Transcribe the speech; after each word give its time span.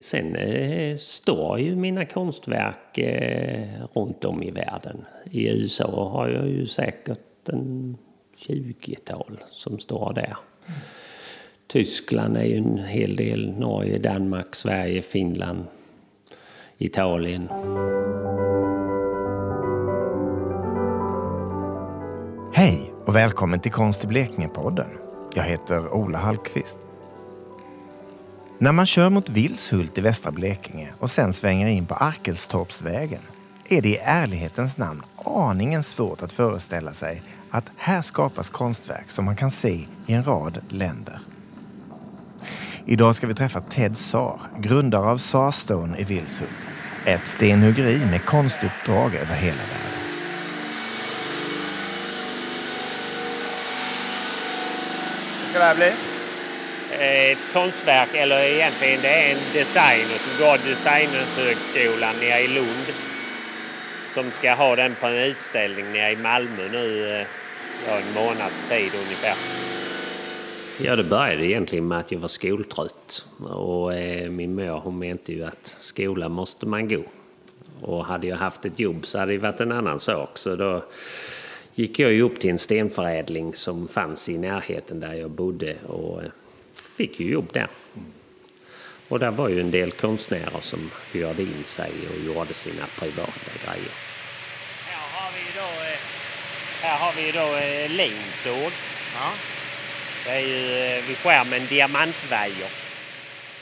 Sen 0.00 0.36
eh, 0.36 0.96
står 0.96 1.60
ju 1.60 1.76
mina 1.76 2.04
konstverk 2.04 2.98
eh, 2.98 3.68
runt 3.94 4.24
om 4.24 4.42
i 4.42 4.50
världen. 4.50 5.04
I 5.30 5.48
USA 5.48 6.10
har 6.12 6.28
jag 6.28 6.48
ju 6.48 6.66
säkert 6.66 7.48
en 7.48 7.96
20-tal 8.36 9.40
som 9.50 9.78
står 9.78 10.12
där. 10.14 10.36
Mm. 10.66 10.80
Tyskland 11.66 12.36
är 12.36 12.44
ju 12.44 12.56
en 12.56 12.78
hel 12.78 13.16
del, 13.16 13.52
Norge, 13.58 13.98
Danmark, 13.98 14.54
Sverige, 14.54 15.02
Finland, 15.02 15.64
Italien. 16.78 17.48
Hej 22.54 22.92
och 23.06 23.16
välkommen 23.16 23.60
till 23.60 23.72
Konst 23.72 24.04
i 24.04 24.06
Blekinge-podden. 24.06 24.88
Jag 25.34 25.44
heter 25.44 25.94
Ola 25.94 26.18
Hallqvist. 26.18 26.78
När 28.60 28.72
man 28.72 28.86
kör 28.86 29.10
mot 29.10 29.28
Vilshult 29.28 29.98
i 29.98 30.00
västra 30.00 30.32
Blekinge 30.32 30.88
och 30.98 31.10
sen 31.10 31.32
svänger 31.32 31.66
in 31.66 31.86
på 31.86 31.94
Arkelstorpsvägen 31.94 33.20
är 33.68 33.82
det 33.82 33.88
i 33.88 33.96
ärlighetens 34.02 34.76
namn 34.76 35.02
aningen 35.24 35.82
svårt 35.82 36.22
att 36.22 36.32
föreställa 36.32 36.92
sig 36.92 37.22
att 37.50 37.72
här 37.76 38.02
skapas 38.02 38.50
konstverk 38.50 39.10
som 39.10 39.24
man 39.24 39.36
kan 39.36 39.50
se 39.50 39.86
i 40.06 40.12
en 40.12 40.24
rad 40.24 40.58
länder. 40.68 41.20
Idag 42.84 43.14
ska 43.14 43.26
vi 43.26 43.34
träffa 43.34 43.60
Ted 43.60 43.96
Saar, 43.96 44.40
grundare 44.58 45.06
av 45.06 45.18
Saarstone 45.18 45.98
i 45.98 46.04
Vilshult. 46.04 46.68
Ett 47.04 47.26
stenhuggeri 47.26 48.06
med 48.10 48.24
konstuppdrag 48.24 49.14
över 49.14 49.34
hela 49.34 49.56
världen. 49.56 49.98
Vad 55.40 55.50
ska 55.50 55.58
det 55.58 55.64
här 55.64 55.74
bli? 55.74 56.07
Eh, 57.00 57.32
ett 57.32 57.52
konstverk, 57.52 58.14
eller 58.14 58.42
egentligen 58.42 58.98
det 59.02 59.08
är 59.08 59.30
en 59.32 59.44
designer 59.52 60.18
som 60.24 60.44
går 60.44 60.56
Designhögskolan 60.68 62.14
nere 62.20 62.40
i 62.40 62.48
Lund. 62.48 62.86
Som 64.14 64.30
ska 64.30 64.54
ha 64.54 64.76
den 64.76 64.94
på 65.00 65.06
en 65.06 65.18
utställning 65.18 65.92
nere 65.92 66.12
i 66.12 66.16
Malmö 66.16 66.68
nu 66.72 67.10
eh, 67.10 67.26
ja, 67.86 67.96
en 67.96 68.14
månads 68.14 68.68
tid 68.68 68.90
ungefär. 68.94 69.34
Ja, 70.80 70.96
det 70.96 71.04
började 71.04 71.46
egentligen 71.46 71.88
med 71.88 71.98
att 71.98 72.12
jag 72.12 72.18
var 72.18 72.28
skoltrött. 72.28 73.26
Och 73.48 73.94
eh, 73.94 74.30
min 74.30 74.54
mor 74.54 74.78
hon 74.78 74.98
menade 74.98 75.32
ju 75.32 75.44
att 75.44 75.76
skolan 75.78 76.32
måste 76.32 76.66
man 76.66 76.88
gå. 76.88 77.02
Och 77.80 78.06
hade 78.06 78.26
jag 78.26 78.36
haft 78.36 78.64
ett 78.64 78.80
jobb 78.80 79.06
så 79.06 79.18
hade 79.18 79.32
det 79.32 79.38
varit 79.38 79.60
en 79.60 79.72
annan 79.72 80.00
sak. 80.00 80.38
Så 80.38 80.56
då 80.56 80.84
gick 81.74 81.98
jag 81.98 82.12
ju 82.12 82.22
upp 82.22 82.40
till 82.40 82.50
en 82.50 82.58
stenförädling 82.58 83.54
som 83.54 83.88
fanns 83.88 84.28
i 84.28 84.38
närheten 84.38 85.00
där 85.00 85.14
jag 85.14 85.30
bodde 85.30 85.76
och 85.86 86.22
eh, 86.22 86.30
fick 86.98 87.20
ju 87.20 87.30
jobb 87.32 87.50
där. 87.52 87.68
Och 89.08 89.18
där 89.18 89.30
var 89.30 89.48
ju 89.48 89.60
en 89.60 89.70
del 89.70 89.92
konstnärer 89.92 90.60
som 90.60 90.90
hyrde 91.12 91.42
in 91.42 91.64
sig 91.64 91.92
och 92.10 92.26
gjorde 92.26 92.54
sina 92.54 92.86
privata 92.98 93.50
grejer. 93.64 93.94
Här 94.86 95.08
har 95.16 95.30
vi 95.36 95.44
då, 95.60 95.68
eh, 95.90 95.98
här 96.82 96.98
har 96.98 97.12
vi 97.16 97.30
då 97.32 97.46
eh, 97.66 97.90
linsåg. 97.96 98.72
Ja. 99.14 99.30
Det 100.24 100.30
är 100.30 100.40
ju 100.40 101.02
vid 101.08 101.16
skärmen 101.16 101.66
diamantvajer. 101.68 102.70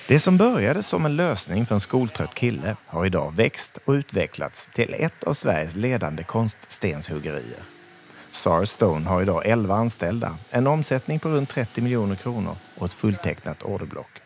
Det 0.08 0.20
som 0.20 0.36
började 0.36 0.82
som 0.82 1.06
en 1.06 1.16
lösning 1.16 1.66
för 1.66 1.74
en 1.74 1.80
skoltrött 1.80 2.34
kille 2.34 2.76
har 2.86 3.06
idag 3.06 3.36
växt 3.36 3.78
och 3.84 3.92
utvecklats 3.92 4.68
till 4.74 4.94
ett 4.98 5.24
av 5.24 5.32
Sveriges 5.32 5.76
ledande 5.76 6.22
konststenshuggerier. 6.22 7.75
Sara 8.36 8.66
Stone 8.66 9.08
har 9.08 9.22
idag 9.22 9.42
11 9.44 9.74
anställda, 9.74 10.36
en 10.50 10.66
omsättning 10.66 11.18
på 11.18 11.28
runt 11.28 11.48
30 11.48 11.80
miljoner 11.80 12.16
kronor 12.16 12.56
och 12.78 12.86
ett 12.86 12.92
fulltecknat 12.92 13.62
orderblock. 13.62 14.20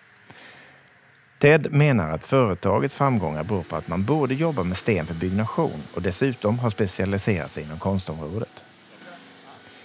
Ted 1.39 1.73
menar 1.73 2.11
att 2.11 2.25
företagets 2.25 2.97
framgångar 2.97 3.45
beror 3.45 3.63
på 3.63 3.77
att 3.77 3.89
man 3.89 4.05
både 4.05 4.35
jobbar 4.35 4.65
med 4.65 4.77
sten 4.77 5.07
för 5.07 5.15
byggnation 5.15 5.83
och 5.95 6.03
dessutom 6.03 6.59
har 6.59 6.71
specialiserat 6.71 7.53
sig 7.53 7.65
inom 7.65 7.79
konstområdet. 7.79 8.65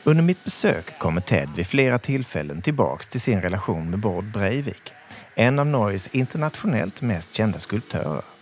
Under 0.03 0.23
mitt 0.23 0.43
besök 0.43 0.99
kommer 0.99 1.21
Ted 1.21 1.49
vid 1.55 1.67
flera 1.67 1.97
tillfällen 1.97 2.61
tillbaks 2.61 3.07
till 3.07 3.21
sin 3.21 3.41
relation 3.41 3.89
med 3.89 3.99
Bård 3.99 4.31
Breivik, 4.31 4.93
en 5.35 5.59
av 5.59 5.65
Norges 5.65 6.07
internationellt 6.07 7.01
mest 7.01 7.33
kända 7.33 7.59
skulptörer. 7.59 8.34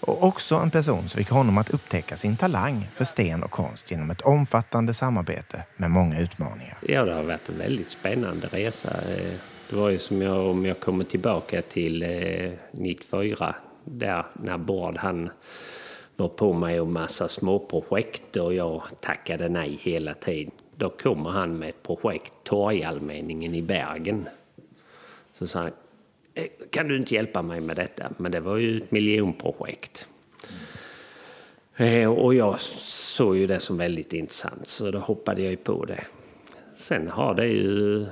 Och 0.00 0.22
också 0.22 0.54
en 0.54 0.70
person 0.70 1.08
som 1.08 1.18
fick 1.18 1.30
honom 1.30 1.58
att 1.58 1.70
upptäcka 1.70 2.16
sin 2.16 2.36
talang 2.36 2.88
för 2.92 3.04
sten 3.04 3.42
och 3.42 3.50
konst 3.50 3.90
genom 3.90 4.10
ett 4.10 4.20
omfattande 4.20 4.94
samarbete 4.94 5.64
med 5.76 5.90
många 5.90 6.20
utmaningar. 6.20 6.78
Ja, 6.82 7.04
det 7.04 7.12
har 7.12 7.22
varit 7.22 7.48
en 7.48 7.58
väldigt 7.58 7.90
spännande 7.90 8.46
resa. 8.46 8.88
Eh, 8.88 9.34
det 9.70 9.76
var 9.76 9.90
ju 9.90 9.98
som 9.98 10.22
jag, 10.22 10.46
om 10.46 10.66
jag 10.66 10.80
kommer 10.80 11.04
tillbaka 11.04 11.62
till 11.62 12.02
eh, 12.02 12.52
94, 12.72 13.54
där 13.84 14.26
när 14.32 14.58
Bård 14.58 14.96
han 14.96 15.30
var 16.16 16.28
på 16.28 16.52
mig 16.52 16.80
om 16.80 16.92
massa 16.92 17.28
småprojekt 17.28 18.36
och 18.36 18.54
jag 18.54 18.82
tackade 19.00 19.48
nej 19.48 19.78
hela 19.82 20.14
tiden. 20.14 20.52
Då 20.76 20.90
kommer 20.90 21.30
han 21.30 21.58
med 21.58 21.68
ett 21.68 21.82
projekt, 21.82 22.32
Torgallmänningen 22.44 23.54
i 23.54 23.62
Bergen. 23.62 24.28
Så 25.38 25.46
sa 25.46 25.60
han, 25.60 25.70
Eh, 26.34 26.46
kan 26.70 26.88
du 26.88 26.96
inte 26.96 27.14
hjälpa 27.14 27.42
mig 27.42 27.60
med 27.60 27.76
detta? 27.76 28.10
Men 28.16 28.32
det 28.32 28.40
var 28.40 28.56
ju 28.56 28.76
ett 28.76 28.90
miljonprojekt. 28.90 30.08
Mm. 31.76 32.10
Och 32.10 32.34
jag 32.34 32.60
såg 32.60 33.36
ju 33.36 33.46
det 33.46 33.60
som 33.60 33.76
väldigt 33.76 34.12
intressant 34.12 34.68
så 34.68 34.90
då 34.90 34.98
hoppade 34.98 35.42
jag 35.42 35.50
ju 35.50 35.56
på 35.56 35.84
det. 35.84 36.04
Sen 36.76 37.08
har 37.08 37.34
det 37.34 37.46
ju, 37.46 38.06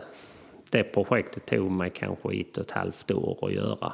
det 0.71 0.85
projektet 0.85 1.47
tog 1.47 1.71
mig 1.71 1.91
kanske 1.91 2.35
ett 2.35 2.59
och 2.59 2.65
ett 2.65 2.71
halvt 2.71 3.11
år 3.11 3.39
att 3.47 3.53
göra. 3.53 3.93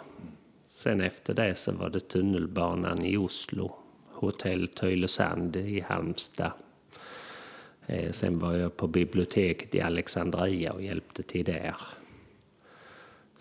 Sen 0.68 1.00
efter 1.00 1.34
det 1.34 1.54
så 1.54 1.72
var 1.72 1.90
det 1.90 2.00
tunnelbanan 2.00 3.04
i 3.04 3.16
Oslo, 3.16 3.76
hotell 4.12 4.68
Tylösand 4.68 5.56
i 5.56 5.80
Halmstad. 5.80 6.52
Eh, 7.86 8.12
sen 8.12 8.38
var 8.38 8.54
jag 8.54 8.76
på 8.76 8.86
biblioteket 8.86 9.74
i 9.74 9.80
Alexandria 9.80 10.72
och 10.72 10.82
hjälpte 10.82 11.22
till 11.22 11.44
där. 11.44 11.74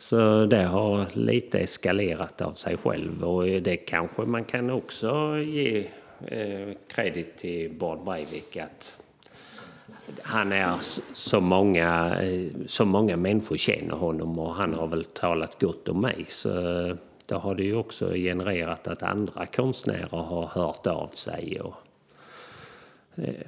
Så 0.03 0.45
det 0.45 0.63
har 0.63 1.05
lite 1.13 1.59
eskalerat 1.59 2.41
av 2.41 2.53
sig 2.53 2.77
själv 2.77 3.23
och 3.23 3.45
det 3.45 3.77
kanske 3.77 4.21
man 4.21 4.43
kan 4.43 4.69
också 4.69 5.37
ge 5.37 5.87
eh, 6.27 6.69
kredit 6.87 7.37
till 7.37 7.71
Bard 7.71 8.03
Breivik 8.03 8.57
att 8.57 8.97
han 10.21 10.51
är 10.51 10.75
så 11.13 11.41
många, 11.41 12.21
eh, 12.21 12.51
så 12.67 12.85
många 12.85 13.17
människor 13.17 13.57
känner 13.57 13.95
honom 13.95 14.39
och 14.39 14.55
han 14.55 14.73
har 14.73 14.87
väl 14.87 15.05
talat 15.05 15.61
gott 15.61 15.87
om 15.87 16.01
mig. 16.01 16.25
Så 16.29 16.49
då 17.25 17.35
har 17.35 17.55
det 17.55 17.63
ju 17.63 17.75
också 17.75 18.13
genererat 18.13 18.87
att 18.87 19.03
andra 19.03 19.45
konstnärer 19.45 20.17
har 20.17 20.45
hört 20.45 20.87
av 20.87 21.07
sig. 21.07 21.61
Och, 21.61 21.75
eh, 23.15 23.47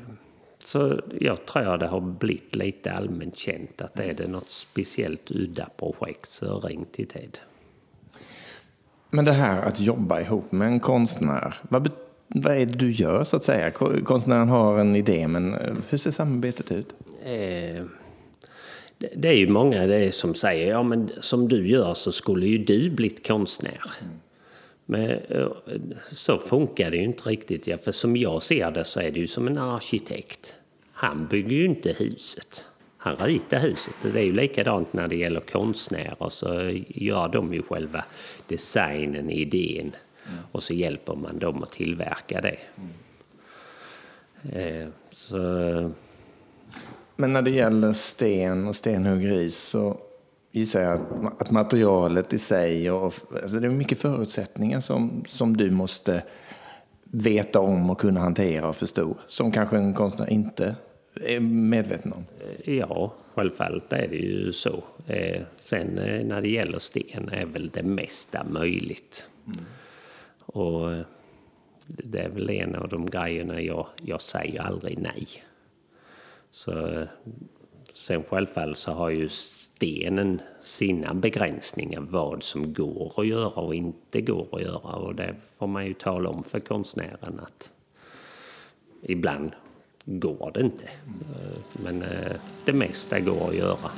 så 0.76 1.00
jag 1.20 1.46
tror 1.46 1.78
det 1.78 1.88
har 1.88 2.02
blivit 2.02 2.56
lite 2.56 2.92
allmänt 2.92 3.38
känt 3.38 3.82
att 3.82 4.00
är 4.00 4.14
det 4.14 4.28
något 4.28 4.50
speciellt 4.50 5.32
udda 5.32 5.70
projekt 5.78 6.30
så 6.30 6.60
ring 6.60 6.86
till 6.92 7.08
TED. 7.08 7.38
Men 9.10 9.26
det 9.26 9.32
här 9.32 9.62
att 9.62 9.80
jobba 9.80 10.22
ihop 10.22 10.52
med 10.52 10.68
en 10.68 10.80
konstnär, 10.80 11.56
vad, 11.62 11.92
vad 12.28 12.56
är 12.56 12.66
det 12.66 12.78
du 12.78 12.92
gör 12.92 13.24
så 13.24 13.38
att 13.38 13.44
säga? 13.44 13.72
Konstnären 14.06 14.50
har 14.50 14.80
en 14.80 14.96
idé, 14.96 15.28
men 15.28 15.54
eh, 15.54 15.76
hur 15.90 15.98
ser 15.98 16.12
samarbetet 16.12 16.72
ut? 16.72 16.96
Eh, 17.24 17.86
det, 19.16 19.30
är 19.30 19.38
ju 19.38 19.48
många 19.48 19.88
det 19.88 20.16
som 20.16 20.34
säger, 20.34 20.70
ja 20.70 20.84
men 20.84 21.12
som 21.22 21.48
du 21.48 21.68
gör 21.68 21.94
så 21.94 22.12
skulle 22.12 22.48
ju 22.48 22.58
du 22.58 22.90
blivit 22.90 23.28
konstnär. 23.28 23.82
Mm. 24.02 24.20
Men 24.86 25.10
eh, 25.10 25.48
så 26.04 26.38
funkar 26.38 26.92
det 26.92 26.98
ju 26.98 27.04
inte 27.04 27.30
riktigt. 27.30 27.68
Ja, 27.68 27.78
för 27.78 27.92
som 27.92 28.18
jag 28.18 28.44
ser 28.44 28.72
det 28.72 28.86
så 28.86 29.00
är 29.00 29.12
det 29.12 29.20
ju 29.20 29.28
som 29.28 29.48
en 29.48 29.58
arkitekt. 29.58 30.56
Han 30.98 31.28
bygger 31.28 31.56
ju 31.56 31.66
inte 31.66 31.92
huset. 31.92 32.66
Han 32.98 33.16
ritar 33.16 33.60
huset. 33.60 33.94
Det 34.02 34.20
är 34.20 34.24
ju 34.24 34.34
likadant 34.34 34.94
när 34.94 35.08
det 35.08 35.16
gäller 35.16 35.40
konstnärer. 35.40 36.30
Så 36.30 36.72
gör 36.88 37.28
de 37.28 37.54
ju 37.54 37.64
själva 37.64 38.04
designen, 38.48 39.30
idén. 39.30 39.96
Mm. 40.28 40.40
Och 40.52 40.64
så 40.64 40.74
hjälper 40.74 41.16
man 41.16 41.40
dem 41.40 41.64
att 41.64 41.72
tillverka 41.72 42.42
det. 42.42 42.58
Mm. 42.78 42.90
Så... 45.12 45.38
Men 47.16 47.34
när 47.34 47.42
det 47.42 47.52
gäller 47.52 47.94
sten 47.94 48.68
och 48.68 48.76
stenhuggeri 48.76 49.50
så 49.50 49.98
gissar 50.52 50.82
jag 50.82 51.02
att, 51.40 51.52
materialet 51.52 52.34
i 52.34 52.40
sig 52.40 52.92
och 52.92 53.14
alltså 53.44 53.60
det 53.60 53.68
är 53.68 53.72
mycket 53.72 53.98
förutsättningar 53.98 54.80
som, 54.80 55.24
som 55.26 55.58
du 55.58 55.72
måste 55.72 56.24
veta 57.12 57.60
om 57.60 57.90
och 57.90 58.00
kunna 58.00 58.20
hantera 58.20 58.70
och 58.70 58.76
förstå 58.76 59.16
som 59.28 59.52
kanske 59.52 59.78
en 59.78 59.94
konstnär 59.94 60.30
inte 60.30 60.76
är 61.22 61.40
medveten 61.40 62.14
om? 62.14 62.26
Ja, 62.64 63.14
självfallet 63.34 63.94
är 63.94 64.08
det 64.08 64.16
ju 64.16 64.52
så. 64.52 64.84
Eh, 65.08 65.42
sen 65.58 65.98
eh, 65.98 66.26
när 66.26 66.42
det 66.42 66.50
gäller 66.50 66.80
sten 66.80 67.30
är 67.30 67.46
väl 67.46 67.70
det 67.74 67.84
mesta 67.84 68.44
möjligt. 68.44 69.28
Mm. 69.46 69.66
Och 70.46 71.06
det 71.88 72.20
är 72.20 72.30
väl 72.30 72.50
en 72.50 72.76
av 72.76 72.90
de 72.90 73.06
grejerna 73.06 73.62
jag, 73.62 73.88
jag 74.02 74.22
säger 74.22 74.62
aldrig 74.62 75.00
nej. 75.00 75.28
Så, 76.52 77.06
sen 77.94 78.24
självfallet 78.24 78.78
så 78.78 78.92
har 78.92 79.10
ju 79.10 79.30
stenen 79.76 80.42
sina 80.62 81.14
begränsningar 81.14 82.02
vad 82.02 82.44
som 82.44 82.74
går 82.74 83.14
att 83.18 83.28
göra 83.28 83.62
och 83.62 83.76
inte 83.76 84.22
går 84.22 84.48
att 84.52 84.62
göra. 84.62 84.96
Och 84.96 85.16
det 85.16 85.36
får 85.58 85.68
man 85.68 85.86
ju 85.86 85.94
tala 85.94 86.30
om 86.30 86.44
för 86.44 86.60
konstnären 86.60 87.40
att 87.40 87.72
ibland 89.02 89.52
går 90.06 90.52
det 90.54 90.62
inte. 90.62 90.90
Men 91.72 92.02
eh, 92.02 92.32
det 92.66 92.74
mesta 92.74 93.20
går 93.20 93.50
att 93.50 93.56
göra. 93.56 93.92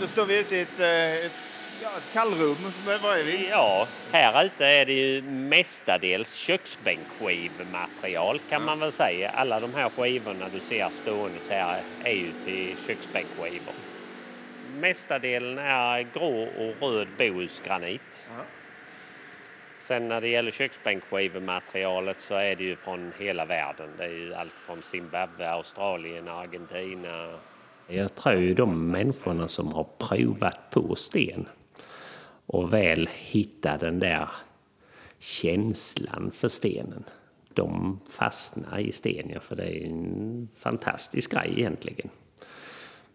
Då 0.00 0.06
står 0.06 0.26
vi 0.26 0.40
ute 0.40 0.56
i 0.56 0.60
ett, 0.60 0.80
eh, 0.80 1.26
ett, 1.26 1.49
ja, 1.82 1.88
ett 1.96 2.12
kallrum. 2.12 2.56
Var 3.02 3.16
är 3.16 3.24
vi? 3.24 3.48
Ja, 3.50 3.86
här 4.12 4.44
ute 4.44 4.66
är 4.66 4.86
det 4.86 4.92
ju 4.92 5.22
mestadels 5.22 6.34
köksbänkskivmaterial 6.34 8.38
kan 8.38 8.64
man 8.64 8.80
väl 8.80 8.92
säga. 8.92 9.30
Alla 9.30 9.60
de 9.60 9.74
här 9.74 9.88
skivorna 9.88 10.46
du 10.52 10.60
ser 10.60 10.88
stående 10.88 11.38
här 11.50 11.80
är 12.04 12.14
ju 12.14 12.32
till 12.44 12.76
köksbänkskivor. 12.86 13.74
Mestadelen 14.80 15.58
är 15.58 16.06
grå 16.14 16.42
och 16.42 16.82
röd 16.82 17.08
bohusgranit. 17.18 18.28
Ja. 18.28 18.44
Sen 19.80 20.08
när 20.08 20.20
det 20.20 20.28
gäller 20.28 20.50
köksbänkskivematerialet 20.50 22.20
så 22.20 22.34
är 22.34 22.56
det 22.56 22.64
ju 22.64 22.76
från 22.76 23.12
hela 23.18 23.44
världen. 23.44 23.88
Det 23.98 24.04
är 24.04 24.08
ju 24.08 24.34
allt 24.34 24.52
från 24.52 24.82
Zimbabwe, 24.82 25.50
Australien, 25.50 26.28
Argentina. 26.28 27.38
Jag 27.86 28.14
tror 28.14 28.34
ju 28.34 28.54
de 28.54 28.90
människorna 28.90 29.48
som 29.48 29.72
har 29.72 29.86
provat 29.98 30.70
på 30.70 30.96
sten 30.96 31.46
och 32.52 32.72
väl 32.72 33.08
hitta 33.12 33.76
den 33.76 33.98
där 33.98 34.30
känslan 35.18 36.30
för 36.30 36.48
stenen. 36.48 37.04
De 37.54 38.00
fastnar 38.10 38.78
i 38.78 38.92
sten, 38.92 39.40
för 39.40 39.56
det 39.56 39.62
är 39.62 39.86
en 39.86 40.48
fantastisk 40.56 41.32
grej 41.32 41.54
egentligen. 41.56 42.10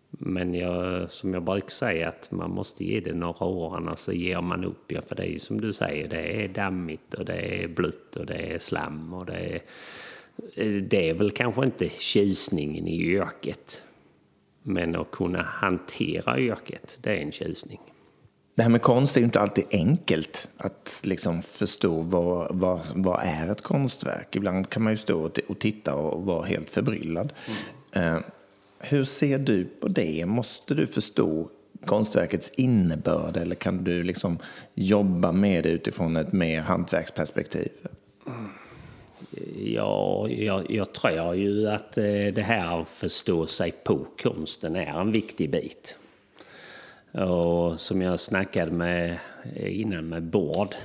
Men 0.09 0.53
jag, 0.53 1.11
som 1.11 1.33
jag 1.33 1.43
brukar 1.43 1.69
säga 1.69 2.09
att 2.09 2.31
man 2.31 2.51
måste 2.51 2.85
ge 2.85 2.99
det 2.99 3.13
några 3.13 3.45
år 3.45 3.77
annars 3.77 3.99
så 3.99 4.11
ger 4.13 4.41
man 4.41 4.65
upp. 4.65 4.91
Ja, 4.91 5.01
för 5.01 5.15
det 5.15 5.23
är 5.23 5.31
ju 5.31 5.39
som 5.39 5.61
du 5.61 5.73
säger, 5.73 6.07
det 6.07 6.43
är 6.43 6.47
dammigt 6.47 7.13
och 7.13 7.25
det 7.25 7.63
är 7.63 7.67
blött 7.67 8.15
och 8.15 8.25
det 8.25 8.53
är 8.53 8.59
slam 8.59 9.13
och 9.13 9.25
det 9.25 9.37
är... 9.37 9.61
Det 10.81 11.09
är 11.09 11.13
väl 11.13 11.31
kanske 11.31 11.65
inte 11.65 11.89
tjusningen 11.89 12.87
i 12.87 13.01
yrket. 13.01 13.83
Men 14.61 14.95
att 14.95 15.11
kunna 15.11 15.41
hantera 15.41 16.39
yrket, 16.39 16.97
det 17.01 17.09
är 17.09 17.21
en 17.21 17.31
tjusning. 17.31 17.79
Det 18.55 18.63
här 18.63 18.69
med 18.69 18.81
konst 18.81 19.17
är 19.17 19.21
ju 19.21 19.25
inte 19.25 19.39
alltid 19.39 19.65
enkelt 19.71 20.49
att 20.57 21.01
liksom 21.03 21.41
förstå 21.41 22.01
vad, 22.01 22.55
vad, 22.55 22.79
vad 22.95 23.19
är 23.23 23.51
ett 23.51 23.61
konstverk. 23.61 24.35
Ibland 24.35 24.69
kan 24.69 24.83
man 24.83 24.93
ju 24.93 24.97
stå 24.97 25.29
och 25.47 25.59
titta 25.59 25.95
och 25.95 26.25
vara 26.25 26.45
helt 26.45 26.69
förbryllad. 26.69 27.33
Mm. 27.93 28.23
hur 28.79 29.03
ser 29.03 29.37
du 29.37 29.65
på 29.65 29.87
det? 29.87 30.25
Måste 30.25 30.73
du 30.73 30.87
förstå 30.87 31.49
konstverkets 31.85 32.49
innebörd 32.49 33.37
eller 33.37 33.55
kan 33.55 33.83
du 33.83 34.03
liksom 34.03 34.37
jobba 34.73 35.31
med 35.31 35.63
det 35.63 35.69
utifrån 35.69 36.15
ett 36.15 36.33
mer 36.33 36.61
hantverksperspektiv? 36.61 37.69
Ja, 39.57 40.27
jag, 40.29 40.71
jag 40.71 40.93
tror 40.93 41.35
ju 41.35 41.67
att 41.67 41.97
eh, 41.97 42.03
det 42.33 42.45
här 42.45 42.81
att 42.81 42.87
förstå 42.87 43.47
sig 43.47 43.71
på 43.71 44.07
konsten 44.23 44.75
är 44.75 44.99
en 45.01 45.11
viktig 45.11 45.51
bit. 45.51 45.97
Och 47.17 47.79
som 47.79 48.01
jag 48.01 48.19
snackade 48.19 48.71
med 48.71 49.17
innan 49.55 50.09
med 50.09 50.23
Bård 50.23 50.75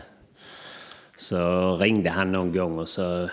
så 1.16 1.76
ringde 1.76 2.10
han 2.10 2.32
någon 2.32 2.52
gång 2.52 2.78
och 2.78 2.88
så 2.88 3.28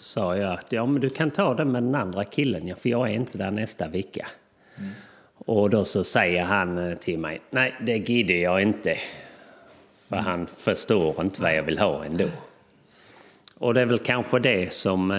sa 0.00 0.36
jag 0.36 0.52
att 0.52 0.72
ja, 0.72 0.86
men 0.86 1.00
du 1.00 1.10
kan 1.10 1.30
ta 1.30 1.54
det 1.54 1.64
med 1.64 1.82
den 1.82 1.94
andra 1.94 2.24
killen, 2.24 2.76
för 2.76 2.88
jag 2.88 3.10
är 3.10 3.14
inte 3.14 3.38
där 3.38 3.50
nästa 3.50 3.88
vecka. 3.88 4.26
Mm. 4.78 4.90
Och 5.38 5.70
då 5.70 5.84
så 5.84 6.04
säger 6.04 6.44
han 6.44 6.78
eh, 6.78 6.98
till 6.98 7.18
mig, 7.18 7.40
nej 7.50 7.74
det 7.80 7.96
gider 7.96 8.34
jag 8.34 8.62
inte. 8.62 8.96
För 10.08 10.16
mm. 10.16 10.24
han 10.24 10.46
förstår 10.46 11.20
inte 11.20 11.42
vad 11.42 11.56
jag 11.56 11.62
vill 11.62 11.78
ha 11.78 12.04
ändå. 12.04 12.28
Och 13.54 13.74
det 13.74 13.80
är 13.80 13.86
väl 13.86 13.98
kanske 13.98 14.38
det 14.38 14.72
som 14.72 15.10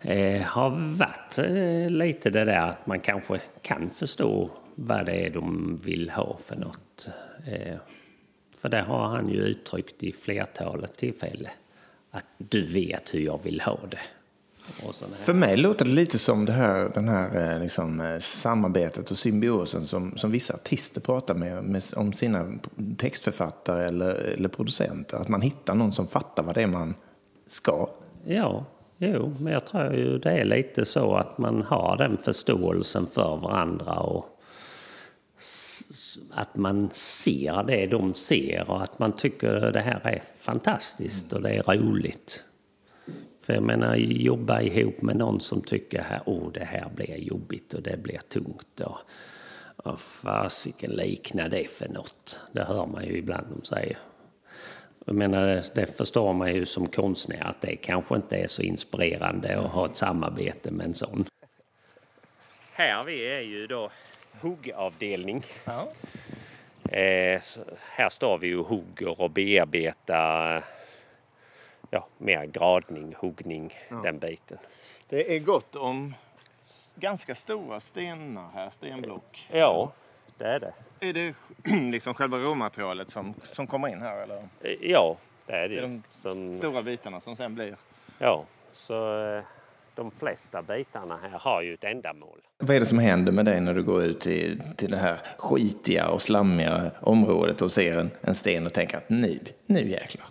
eh, 0.00 0.42
har 0.42 0.70
varit 0.96 1.38
eh, 1.38 1.90
lite 1.90 2.30
det 2.30 2.44
där 2.44 2.68
att 2.68 2.86
man 2.86 3.00
kanske 3.00 3.40
kan 3.62 3.90
förstå 3.90 4.50
vad 4.80 5.06
det 5.06 5.26
är 5.26 5.30
de 5.30 5.76
vill 5.84 6.10
ha 6.10 6.36
för 6.38 6.56
något. 6.56 7.08
Eh, 7.46 7.76
för 8.56 8.68
det 8.68 8.80
har 8.80 9.08
han 9.08 9.28
ju 9.28 9.40
uttryckt 9.40 10.02
i 10.02 10.12
flertalet 10.12 10.96
tillfällen. 10.96 11.52
Att 12.10 12.24
du 12.38 12.62
vet 12.62 13.14
hur 13.14 13.20
jag 13.20 13.42
vill 13.42 13.60
ha 13.60 13.78
det. 13.90 13.98
För 15.16 15.34
mig 15.34 15.56
låter 15.56 15.84
det 15.84 15.90
lite 15.90 16.18
som 16.18 16.44
det 16.44 16.52
här, 16.52 16.90
den 16.94 17.08
här 17.08 17.52
eh, 17.54 17.62
liksom, 17.62 18.00
eh, 18.00 18.18
samarbetet 18.18 19.10
och 19.10 19.18
symbiosen 19.18 19.84
som, 19.84 20.16
som 20.16 20.30
vissa 20.30 20.54
artister 20.54 21.00
pratar 21.00 21.34
med, 21.34 21.64
med, 21.64 21.82
om 21.96 22.12
sina 22.12 22.46
textförfattare 22.96 23.84
eller, 23.84 24.14
eller 24.14 24.48
producenter. 24.48 25.16
Att 25.16 25.28
man 25.28 25.40
hittar 25.40 25.74
någon 25.74 25.92
som 25.92 26.06
fattar 26.06 26.42
vad 26.42 26.54
det 26.54 26.62
är 26.62 26.66
man 26.66 26.94
ska. 27.46 27.88
Ja, 28.24 28.64
jo, 28.98 29.34
men 29.40 29.52
jag 29.52 29.66
tror 29.66 29.94
ju 29.94 30.18
det 30.18 30.30
är 30.30 30.44
lite 30.44 30.84
så 30.84 31.14
att 31.14 31.38
man 31.38 31.62
har 31.62 31.96
den 31.96 32.16
förståelsen 32.16 33.06
för 33.06 33.36
varandra 33.36 33.94
och 33.94 34.37
att 36.30 36.56
man 36.56 36.90
ser 36.90 37.62
det 37.62 37.86
de 37.86 38.14
ser 38.14 38.70
och 38.70 38.82
att 38.82 38.98
man 38.98 39.16
tycker 39.16 39.72
det 39.72 39.80
här 39.80 40.00
är 40.04 40.22
fantastiskt 40.36 41.32
och 41.32 41.42
det 41.42 41.50
är 41.50 41.62
roligt. 41.62 42.44
För 43.40 43.54
jag 43.54 43.62
menar, 43.62 43.96
jobba 43.96 44.60
ihop 44.60 45.02
med 45.02 45.16
någon 45.16 45.40
som 45.40 45.62
tycker 45.62 45.98
att 46.00 46.28
oh, 46.28 46.52
det 46.52 46.64
här 46.64 46.88
blir 46.94 47.16
jobbigt 47.16 47.74
och 47.74 47.82
det 47.82 47.96
blir 48.02 48.20
tungt. 48.28 48.80
Och, 48.80 48.98
och 49.76 50.00
fasiken 50.00 50.90
liknar 50.90 51.48
det 51.48 51.70
för 51.70 51.88
något? 51.88 52.40
Det 52.52 52.64
hör 52.64 52.86
man 52.86 53.04
ju 53.04 53.18
ibland 53.18 53.46
de 53.56 53.64
säger. 53.64 53.98
Jag 55.06 55.14
menar, 55.14 55.64
det 55.74 55.96
förstår 55.96 56.32
man 56.32 56.54
ju 56.54 56.66
som 56.66 56.86
konstnär 56.86 57.46
att 57.46 57.60
det 57.60 57.76
kanske 57.76 58.16
inte 58.16 58.36
är 58.36 58.46
så 58.46 58.62
inspirerande 58.62 59.58
att 59.58 59.70
ha 59.70 59.86
ett 59.86 59.96
samarbete 59.96 60.70
med 60.70 60.86
en 60.86 60.94
sån. 60.94 61.24
Här 62.72 63.04
vi 63.04 63.28
är 63.28 63.40
ju 63.40 63.66
då 63.66 63.90
huggavdelning. 64.40 65.44
Ja. 65.64 65.88
Eh, 66.92 67.42
här 67.80 68.08
står 68.08 68.38
vi 68.38 68.54
och 68.54 68.66
hugger 68.66 69.20
och 69.20 69.30
bearbetar 69.30 70.64
ja, 71.90 72.06
mer 72.18 72.44
gradning, 72.44 73.14
huggning, 73.18 73.74
ja. 73.88 73.96
den 73.96 74.18
biten. 74.18 74.58
Det 75.08 75.36
är 75.36 75.40
gott 75.40 75.76
om 75.76 76.14
ganska 76.94 77.34
stora 77.34 77.80
stenar 77.80 78.48
här, 78.54 78.70
stenblock. 78.70 79.48
Ja, 79.52 79.92
det 80.38 80.44
är 80.44 80.60
det. 80.60 80.72
Är 81.00 81.12
det 81.12 81.34
liksom 81.90 82.14
själva 82.14 82.38
råmaterialet 82.38 83.10
som, 83.10 83.34
som 83.42 83.66
kommer 83.66 83.88
in 83.88 84.02
här? 84.02 84.22
Eller? 84.22 84.48
Eh, 84.62 84.72
ja, 84.80 85.16
det 85.46 85.52
är 85.52 85.68
det. 85.68 85.74
Det 85.74 85.80
är 85.80 85.82
de 85.82 86.02
som... 86.22 86.52
stora 86.52 86.82
bitarna 86.82 87.20
som 87.20 87.36
sen 87.36 87.54
blir? 87.54 87.76
Ja, 88.18 88.44
så 88.74 89.24
eh, 89.24 89.44
de 89.98 90.10
flesta 90.10 90.62
bitarna 90.62 91.18
här 91.22 91.38
har 91.38 91.62
ju 91.62 91.74
ett 91.74 91.84
ändamål. 91.84 92.38
Vad 92.58 92.76
är 92.76 92.80
det 92.80 92.86
som 92.86 92.98
händer 92.98 93.32
med 93.32 93.44
dig 93.44 93.60
när 93.60 93.74
du 93.74 93.82
går 93.82 94.02
ut 94.02 94.20
till, 94.20 94.62
till 94.76 94.90
det 94.90 94.96
här 94.96 95.18
skitiga 95.38 96.08
och 96.08 96.22
slammiga 96.22 96.90
området 97.00 97.62
och 97.62 97.72
ser 97.72 97.98
en, 97.98 98.10
en 98.20 98.34
sten 98.34 98.66
och 98.66 98.72
tänker 98.72 98.96
att 98.96 99.08
nu, 99.08 99.38
nu 99.66 99.88
jäklar? 99.90 100.26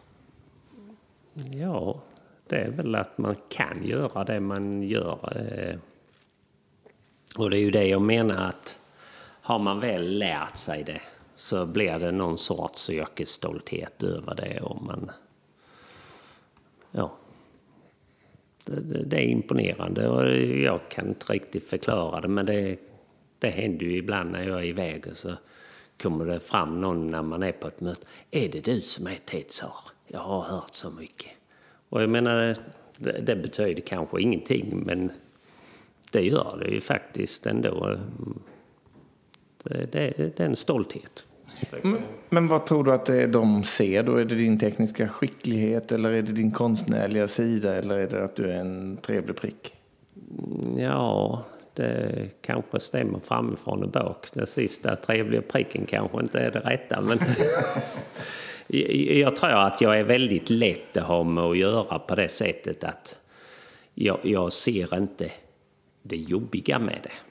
Ja, 1.52 2.02
det 2.48 2.56
är 2.56 2.70
väl 2.70 2.96
att 2.96 3.18
man 3.18 3.36
kan 3.50 3.84
göra 3.84 4.24
det 4.24 4.40
man 4.40 4.84
gör. 4.84 5.38
Eh. 5.38 5.80
Och 7.38 7.50
det 7.50 7.58
är 7.58 7.62
ju 7.62 7.72
det 7.72 7.88
jag 7.88 8.02
menar 8.02 8.48
att 8.48 8.80
har 9.42 9.60
man 9.60 9.80
väl 9.80 10.18
lärt 10.18 10.58
sig 10.58 10.84
det 10.84 11.02
så 11.36 11.66
blir 11.66 12.00
det 12.00 12.12
någon 12.12 12.38
sorts 12.38 12.90
yrkesstolthet 12.90 14.04
över 14.04 14.36
det 14.36 14.62
och 14.62 14.82
man... 14.82 15.12
Ja. 16.92 17.12
Det, 18.68 19.04
det, 19.04 19.18
är 19.18 19.28
imponerande 19.28 20.08
och 20.08 20.36
jag 20.38 20.80
kan 20.90 21.08
inte 21.08 21.34
riktigt 21.34 21.68
förklara 21.68 22.22
det 22.22 22.28
men 22.28 22.46
det, 22.46 22.78
det 23.40 23.50
händer 23.50 23.86
ju 23.86 23.98
ibland 23.98 24.32
när 24.32 24.44
jag 24.44 24.60
är 24.60 24.66
iväg 24.66 25.08
och 25.08 25.18
så 25.18 25.32
kommer 26.02 26.26
det 26.26 26.40
fram 26.40 26.82
någon 26.82 27.10
när 27.10 27.22
man 27.22 27.44
är 27.44 27.52
på 27.52 27.68
ett 27.68 27.82
möte. 27.82 28.08
Är 28.32 28.50
det 28.50 28.66
du 28.66 28.82
som 28.82 29.08
är 29.08 29.16
Tetsar? 29.26 29.74
Jag 30.08 30.20
har 30.20 30.42
hört 30.42 30.74
så 30.74 30.92
mycket. 30.92 31.32
Och 31.90 32.02
jag 32.02 32.10
menar, 32.10 32.56
det, 32.98 33.22
det 33.22 33.36
betyder 33.36 33.82
kanske 33.82 34.22
ingenting 34.22 34.84
men 34.86 35.12
det 36.12 36.22
gör 36.22 36.58
det 36.64 36.70
ju 36.70 36.82
faktiskt 36.82 37.46
ändå. 37.46 37.98
Det, 39.64 39.92
det, 39.92 40.14
det 40.18 40.40
är 40.40 40.46
en 40.46 40.56
stolthet. 40.56 41.26
Men, 41.82 41.98
men, 42.30 42.48
vad 42.48 42.66
tror 42.66 42.84
du 42.84 42.92
att 42.92 43.06
det 43.06 43.22
är 43.22 43.28
de 43.28 43.64
ser 43.64 44.04
då? 44.04 44.16
Är 44.16 44.26
det 44.26 44.36
din 44.36 44.60
tekniska 44.60 45.08
skicklighet 45.08 45.92
eller 45.92 46.12
är 46.12 46.22
det 46.22 46.32
din 46.32 46.52
konstnärliga 46.52 47.28
sida 47.28 47.76
eller 47.76 48.00
är 48.00 48.08
det 48.08 48.24
att 48.24 48.36
du 48.36 48.52
är 48.52 48.60
en 48.60 48.98
trevlig 48.98 49.36
prick? 49.36 49.76
Ja, 50.78 51.44
det 51.74 52.30
kanske 52.42 52.80
stämmer 52.80 53.20
framifrån 53.20 53.84
och 53.84 53.90
bak. 53.90 54.28
Den 54.34 54.48
sista 54.48 54.96
trevliga 54.96 55.42
pricken 55.42 55.86
kanske 55.86 56.20
inte 56.20 56.40
är 56.40 56.52
det 56.52 56.60
rätta. 56.60 57.02
Men 57.02 57.20
jag 59.20 59.36
tror 59.36 59.50
att 59.50 59.82
jag 59.82 60.00
är 60.00 60.04
väldigt 60.04 60.50
lätt 60.50 60.98
att 60.98 61.04
ha 61.04 61.24
med 61.24 61.44
att 61.44 61.58
göra 61.58 62.00
på 62.00 62.16
det 62.16 62.30
sättet 62.30 62.84
att 62.84 63.20
jag, 63.94 64.20
jag 64.24 64.54
ser 64.54 64.98
inte 64.98 65.32
det 66.04 66.18
jobbiga 66.18 66.80
med 66.80 67.00
det. 67.04 67.27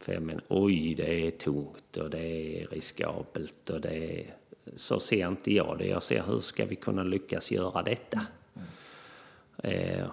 För 0.00 0.12
jag 0.12 0.22
menar, 0.22 0.42
oj, 0.48 0.94
det 0.94 1.26
är 1.26 1.30
tungt 1.30 1.96
och 1.96 2.10
det 2.10 2.26
är 2.62 2.66
riskabelt 2.66 3.70
och 3.70 3.80
det 3.80 4.20
är... 4.20 4.34
Så 4.76 5.00
ser 5.00 5.28
inte 5.28 5.52
jag 5.52 5.78
det. 5.78 5.86
Jag 5.86 6.02
ser 6.02 6.22
hur 6.22 6.40
ska 6.40 6.64
vi 6.64 6.76
kunna 6.76 7.02
lyckas 7.02 7.50
göra 7.50 7.82
detta? 7.82 8.20
Mm. 8.54 9.98
Eh, 9.98 10.06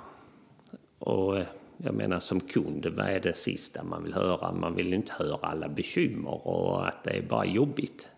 och 1.00 1.38
jag 1.78 1.94
menar 1.94 2.20
som 2.20 2.40
kund, 2.40 2.86
vad 2.86 3.08
är 3.08 3.20
det 3.20 3.34
sista 3.34 3.84
man 3.84 4.04
vill 4.04 4.14
höra? 4.14 4.52
Man 4.52 4.76
vill 4.76 4.94
inte 4.94 5.14
höra 5.14 5.48
alla 5.48 5.70
bekymmer 5.70 6.48
och 6.48 6.88
att 6.88 7.04
det 7.04 7.12
är 7.12 7.22
bara 7.22 7.46
jobbigt. 7.46 8.10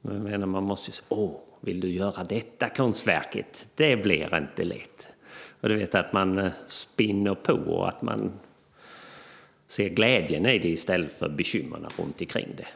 Men 0.00 0.14
jag 0.14 0.22
menar, 0.22 0.46
man 0.46 0.64
måste 0.64 0.90
ju 0.90 0.92
säga, 0.92 1.06
åh, 1.08 1.40
vill 1.60 1.80
du 1.80 1.88
göra 1.88 2.24
detta 2.24 2.68
konstverket? 2.68 3.68
Det 3.74 3.96
blir 3.96 4.36
inte 4.36 4.64
lätt. 4.64 5.06
Och 5.60 5.68
du 5.68 5.76
vet 5.76 5.94
att 5.94 6.12
man 6.12 6.38
eh, 6.38 6.52
spinner 6.66 7.34
på 7.34 7.52
och 7.52 7.88
att 7.88 8.02
man 8.02 8.32
Se 9.70 9.88
glädjen 9.88 10.46
i 10.46 10.58
det 10.58 10.68
istället 10.68 11.12
för 11.12 11.28
bekymren 11.28 11.86
runt 11.96 12.20
omkring 12.20 12.48
det. 12.56 12.66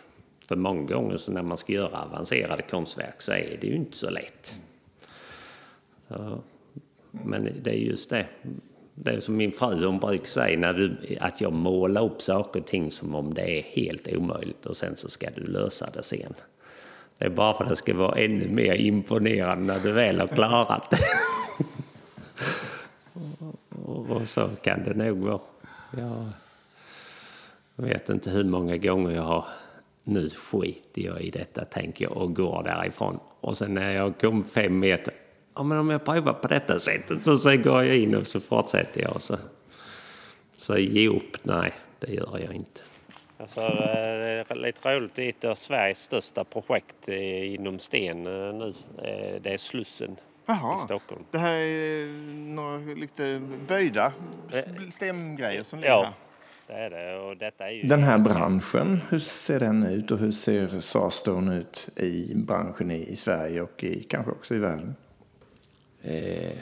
För 0.49 0.57
många 0.57 0.83
gånger 0.83 1.17
så 1.17 1.33
när 1.33 1.43
man 1.43 1.57
ska 1.57 1.73
göra 1.73 1.99
avancerade 1.99 2.63
konstverk 2.63 3.23
så 3.23 3.33
är 3.33 3.59
det 3.61 3.67
ju 3.67 3.75
inte 3.75 3.97
så 3.97 4.11
lätt. 4.11 4.57
Så, 6.09 6.39
men 7.11 7.49
det 7.63 7.71
är 7.71 7.75
just 7.75 8.11
det. 8.11 8.27
Det 8.95 9.11
är 9.11 9.21
som 9.21 9.37
min 9.37 9.53
fru 9.53 9.87
hon 9.87 9.99
brukar 9.99 10.27
säga, 10.27 10.59
när 10.59 10.73
du, 10.73 11.17
att 11.21 11.41
jag 11.41 11.53
målar 11.53 12.05
upp 12.05 12.23
saker 12.23 12.61
och 12.61 12.67
ting 12.67 12.91
som 12.91 13.15
om 13.15 13.35
det 13.35 13.59
är 13.59 13.63
helt 13.63 14.09
omöjligt 14.09 14.67
och 14.67 14.77
sen 14.77 14.97
så 14.97 15.09
ska 15.09 15.31
du 15.31 15.43
lösa 15.43 15.91
det 15.91 16.03
sen. 16.03 16.35
Det 17.19 17.25
är 17.25 17.31
bara 17.31 17.55
för 17.55 17.65
att 17.65 17.71
det 17.71 17.77
ska 17.77 17.95
vara 17.95 18.19
ännu 18.19 18.49
mer 18.49 18.75
imponerande 18.75 19.75
när 19.75 19.81
du 19.81 19.93
väl 19.93 20.21
har 20.21 20.27
klarat 20.27 20.91
det. 20.91 20.99
och 23.87 24.29
så 24.29 24.49
kan 24.63 24.85
det 24.85 24.95
nog 24.95 25.19
vara. 25.19 25.41
Ja. 25.99 26.27
Jag 27.77 27.85
vet 27.85 28.09
inte 28.09 28.31
hur 28.31 28.45
många 28.45 28.77
gånger 28.77 29.11
jag 29.11 29.23
har 29.23 29.47
nu 30.05 30.29
skiter 30.29 31.03
jag 31.03 31.21
i 31.21 31.31
detta, 31.31 31.65
tänker 31.65 32.05
jag, 32.05 32.17
och 32.17 32.35
går 32.35 32.63
därifrån. 32.63 33.21
Och 33.41 33.57
sen 33.57 33.75
när 33.75 33.93
jag 33.93 34.19
kom 34.19 34.45
fem 34.45 34.79
meter, 34.79 35.15
ja 35.55 35.63
men 35.63 35.79
om 35.79 35.91
jag 35.91 36.05
provar 36.05 36.33
på 36.33 36.49
detta 36.49 36.79
sättet, 36.79 37.25
så, 37.25 37.37
så 37.37 37.57
går 37.57 37.85
jag 37.85 37.97
in 37.97 38.15
och 38.15 38.27
så 38.27 38.41
fortsätter 38.41 39.03
jag. 39.03 39.23
Så, 39.23 39.37
så 40.59 40.79
ge 40.79 41.09
upp, 41.09 41.37
nej, 41.43 41.73
det 41.99 42.13
gör 42.13 42.41
jag 42.45 42.55
inte. 42.55 42.81
Alltså, 43.39 43.61
det 43.61 44.45
är 44.49 44.55
lite 44.55 44.97
roligt, 44.97 45.15
det 45.15 45.25
är 45.25 45.29
ett 45.29 45.45
av 45.45 45.55
Sveriges 45.55 45.99
största 45.99 46.45
projekt 46.45 47.09
inom 47.09 47.79
sten 47.79 48.27
eh, 48.27 48.55
nu. 48.55 48.75
Eh, 48.99 49.43
det 49.43 49.53
är 49.53 49.59
Slussen 49.59 50.17
Jaha. 50.47 50.77
i 50.79 50.85
Stockholm. 50.85 51.25
Det 51.31 51.39
här 51.39 51.53
är 51.53 52.07
några 52.55 52.79
lite 52.79 53.43
böjda 53.69 54.13
stengrejer 54.93 55.63
som 55.63 55.79
ligger 55.79 55.93
ja. 55.93 56.03
här? 56.03 56.24
Det 56.67 56.73
är 56.73 56.91
det. 56.91 57.19
Och 57.19 57.37
detta 57.37 57.67
är 57.67 57.71
ju... 57.71 57.83
Den 57.83 58.03
här 58.03 58.19
branschen, 58.19 59.01
hur 59.09 59.19
ser 59.19 59.61
den 59.61 59.87
ut 59.87 60.11
och 60.11 60.19
hur 60.19 60.31
ser 60.31 60.81
Sarstone 60.81 61.57
ut 61.57 61.89
i 61.97 62.35
branschen 62.35 62.91
i, 62.91 63.09
i 63.09 63.17
Sverige 63.17 63.63
och 63.63 63.85
i, 63.85 64.03
kanske 64.03 64.33
också 64.33 64.55
i 64.55 64.59
världen? 64.59 64.95
Eh, 66.03 66.57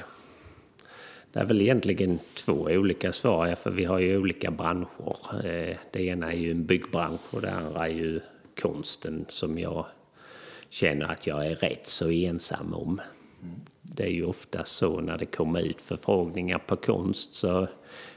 det 1.32 1.40
är 1.40 1.44
väl 1.44 1.62
egentligen 1.62 2.18
två 2.34 2.54
olika 2.54 3.12
svar, 3.12 3.54
för 3.54 3.70
vi 3.70 3.84
har 3.84 3.98
ju 3.98 4.18
olika 4.18 4.50
branscher. 4.50 5.46
Eh, 5.46 5.76
det 5.90 6.02
ena 6.02 6.32
är 6.32 6.36
ju 6.36 6.50
en 6.50 6.66
byggbransch 6.66 7.34
och 7.34 7.40
det 7.40 7.52
andra 7.52 7.86
är 7.86 7.92
ju 7.92 8.20
konsten 8.62 9.24
som 9.28 9.58
jag 9.58 9.86
känner 10.68 11.06
att 11.06 11.26
jag 11.26 11.46
är 11.46 11.54
rätt 11.54 11.86
så 11.86 12.10
ensam 12.10 12.74
om. 12.74 13.00
Det 13.82 14.02
är 14.02 14.10
ju 14.10 14.24
ofta 14.24 14.64
så 14.64 15.00
när 15.00 15.18
det 15.18 15.26
kommer 15.26 15.60
ut 15.60 15.80
förfrågningar 15.80 16.58
på 16.58 16.76
konst 16.76 17.34
så 17.34 17.68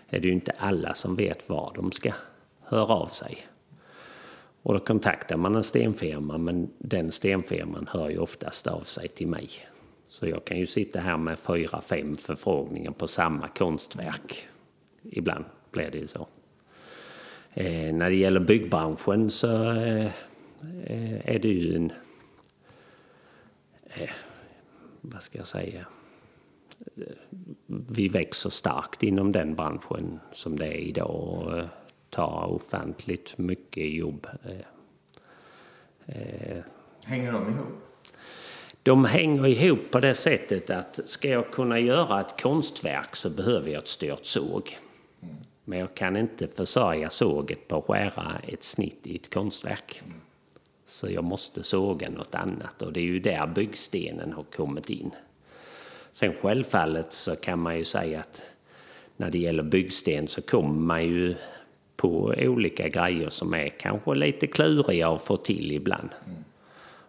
är 0.10 0.20
det 0.20 0.28
ju 0.28 0.34
inte 0.34 0.52
alla 0.58 0.94
som 0.94 1.16
vet 1.16 1.50
var 1.50 1.72
de 1.76 1.92
ska 1.92 2.12
höra 2.62 2.94
av 2.94 3.08
sig. 3.08 3.38
Och 4.62 4.74
då 4.74 4.80
kontaktar 4.80 5.38
man 5.38 5.56
en 5.56 5.64
stenfirma 5.64 6.38
men 6.38 6.70
den 6.78 7.12
stenfirman 7.12 7.90
hör 7.92 8.10
ju 8.10 8.18
oftast 8.18 8.68
av 8.68 8.82
sig 8.82 9.08
till 9.08 9.28
mig. 9.28 9.50
Så 10.08 10.28
jag 10.28 10.46
kan 10.46 10.58
ju 10.58 10.66
sitta 10.66 11.00
här 11.00 11.18
med 11.18 11.40
fyra, 11.40 11.82
fem 11.82 12.16
förfrågningar 12.16 12.92
på 12.92 13.08
samma 13.08 13.48
konstverk. 13.48 14.48
Ibland 15.04 15.46
blir 15.72 15.92
det 15.92 15.98
ju 15.98 16.08
så. 16.08 16.28
Eh, 17.54 17.94
när 17.94 18.10
det 18.10 18.16
gäller 18.16 18.40
byggbranschen 18.40 19.32
så 19.32 19.72
eh, 19.72 20.06
eh 20.86 21.30
är 21.30 21.40
det 21.40 21.48
ju 21.48 21.76
en... 21.76 21.92
Eh, 23.84 24.10
vad 25.02 25.24
ska 25.24 25.38
jag 25.38 25.48
säga? 25.48 25.86
Vi 27.68 28.08
växer 28.08 28.50
starkt 28.50 29.04
inom 29.04 29.32
den 29.32 29.56
branschen 29.56 30.20
som 30.32 30.60
det 30.60 30.68
är 30.68 30.78
idag 30.78 31.10
och 31.10 31.58
eh, 31.58 31.66
tar 32.10 32.46
ofantligt 32.46 33.38
mycket 33.38 33.94
jobb. 33.94 34.28
Eh, 34.44 34.56
eh, 36.06 36.64
hänger 37.06 37.32
de 37.32 37.50
ihop? 37.50 37.68
De 38.84 39.06
hänger 39.06 39.48
ihop 39.48 39.92
på 39.92 40.00
det 40.00 40.14
sättet 40.14 40.70
att 40.70 41.00
ska 41.06 41.30
jag 41.30 41.52
kunna 41.52 41.80
göra 41.80 42.22
ett 42.22 42.42
konstverk 42.42 43.16
så 43.16 43.30
behöver 43.30 43.72
jag 43.72 43.82
ett 43.82 43.88
styrt 43.88 44.26
såg. 44.26 44.78
Men 45.64 45.80
jag 45.80 45.96
kan 45.96 46.18
inte 46.18 46.48
försörja 46.48 47.10
såget 47.10 47.68
på 47.68 47.78
att 47.78 47.86
skära 47.86 48.40
ett 48.48 48.64
snitt 48.64 49.08
i 49.08 49.16
ett 49.16 49.34
konstverk. 49.34 50.02
Så 50.86 51.10
jag 51.10 51.24
måste 51.24 51.64
såga 51.64 52.10
något 52.10 52.36
annat 52.36 52.82
och 52.82 52.94
det 52.94 53.00
är 53.00 53.04
ju 53.04 53.20
där 53.20 53.48
byggstenen 53.48 54.34
har 54.34 54.44
kommit 54.44 54.90
in. 54.90 55.12
Sen 56.16 56.34
självfallet 56.34 57.14
så 57.14 57.36
kan 57.36 57.60
man 57.60 57.78
ju 57.78 57.86
säga 57.86 58.20
att 58.20 58.42
när 59.18 59.32
det 59.32 59.38
gäller 59.38 59.64
byggsten 59.64 60.28
så 60.28 60.42
kommer 60.42 60.80
man 60.80 61.04
ju 61.04 61.36
på 61.96 62.34
olika 62.38 62.88
grejer 62.88 63.30
som 63.30 63.54
är 63.54 63.70
kanske 63.70 64.16
lite 64.16 64.48
kluriga 64.48 65.10
att 65.10 65.22
få 65.22 65.38
till 65.38 65.72
ibland. 65.72 66.10
Mm. 66.26 66.44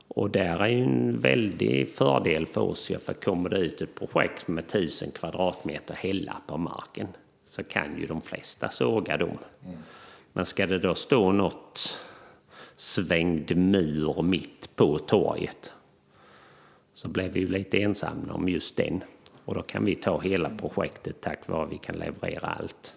Och 0.09 0.31
där 0.31 0.59
är 0.59 0.69
ju 0.69 0.83
en 0.83 1.21
väldig 1.21 1.89
fördel 1.89 2.47
för 2.47 2.61
oss, 2.61 2.93
för 3.01 3.13
kommer 3.13 3.51
det 3.51 3.59
ut 3.59 3.81
ett 3.81 3.95
projekt 3.95 4.49
med 4.49 4.69
tusen 4.69 5.11
kvadratmeter 5.11 5.95
hälla 5.95 6.37
på 6.47 6.57
marken 6.57 7.09
så 7.51 7.63
kan 7.65 8.01
ju 8.01 8.07
de 8.07 8.21
flesta 8.21 8.69
såga 8.69 9.17
dem. 9.17 9.39
Mm. 9.65 9.77
Men 10.33 10.47
ska 10.47 10.67
det 10.67 10.79
då 10.79 10.95
stå 10.95 11.33
något 11.33 11.99
svängd 12.77 13.57
mur 13.57 14.23
mitt 14.23 14.77
på 14.77 14.99
torget 14.99 15.73
så 16.97 17.09
blev 17.09 17.33
vi 17.33 17.47
lite 17.47 17.79
ensamma 17.79 18.33
om 18.33 18.49
just 18.49 18.77
den. 18.77 19.05
Och 19.45 19.55
då 19.55 19.63
kan 19.63 19.85
vi 19.85 19.95
ta 19.95 20.21
hela 20.21 20.51
projektet 20.51 21.21
tack 21.21 21.49
vare 21.49 21.65
att 21.65 21.73
vi 21.73 21.79
kan 21.79 21.95
leverera 21.95 22.47
allt. 22.47 22.95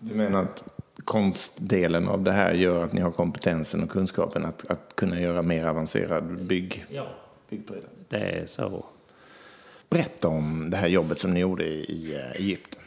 Du 0.00 0.14
menar 0.14 0.42
att 0.42 0.64
konstdelen 1.04 2.08
av 2.08 2.22
det 2.22 2.32
här 2.32 2.54
gör 2.54 2.84
att 2.84 2.92
ni 2.92 3.00
har 3.00 3.10
kompetensen 3.10 3.82
och 3.82 3.90
kunskapen 3.90 4.44
att, 4.44 4.70
att 4.70 4.96
kunna 4.96 5.20
göra 5.20 5.42
mer 5.42 5.66
avancerad 5.66 6.24
bygg, 6.24 6.84
ja, 6.88 7.06
byggprylar? 7.50 7.88
det 8.08 8.16
är 8.16 8.46
så. 8.46 8.84
Berätta 9.88 10.28
om 10.28 10.70
det 10.70 10.76
här 10.76 10.88
jobbet 10.88 11.18
som 11.18 11.34
ni 11.34 11.40
gjorde 11.40 11.64
i 11.64 12.14
eh, 12.14 12.40
Egypten. 12.40 12.82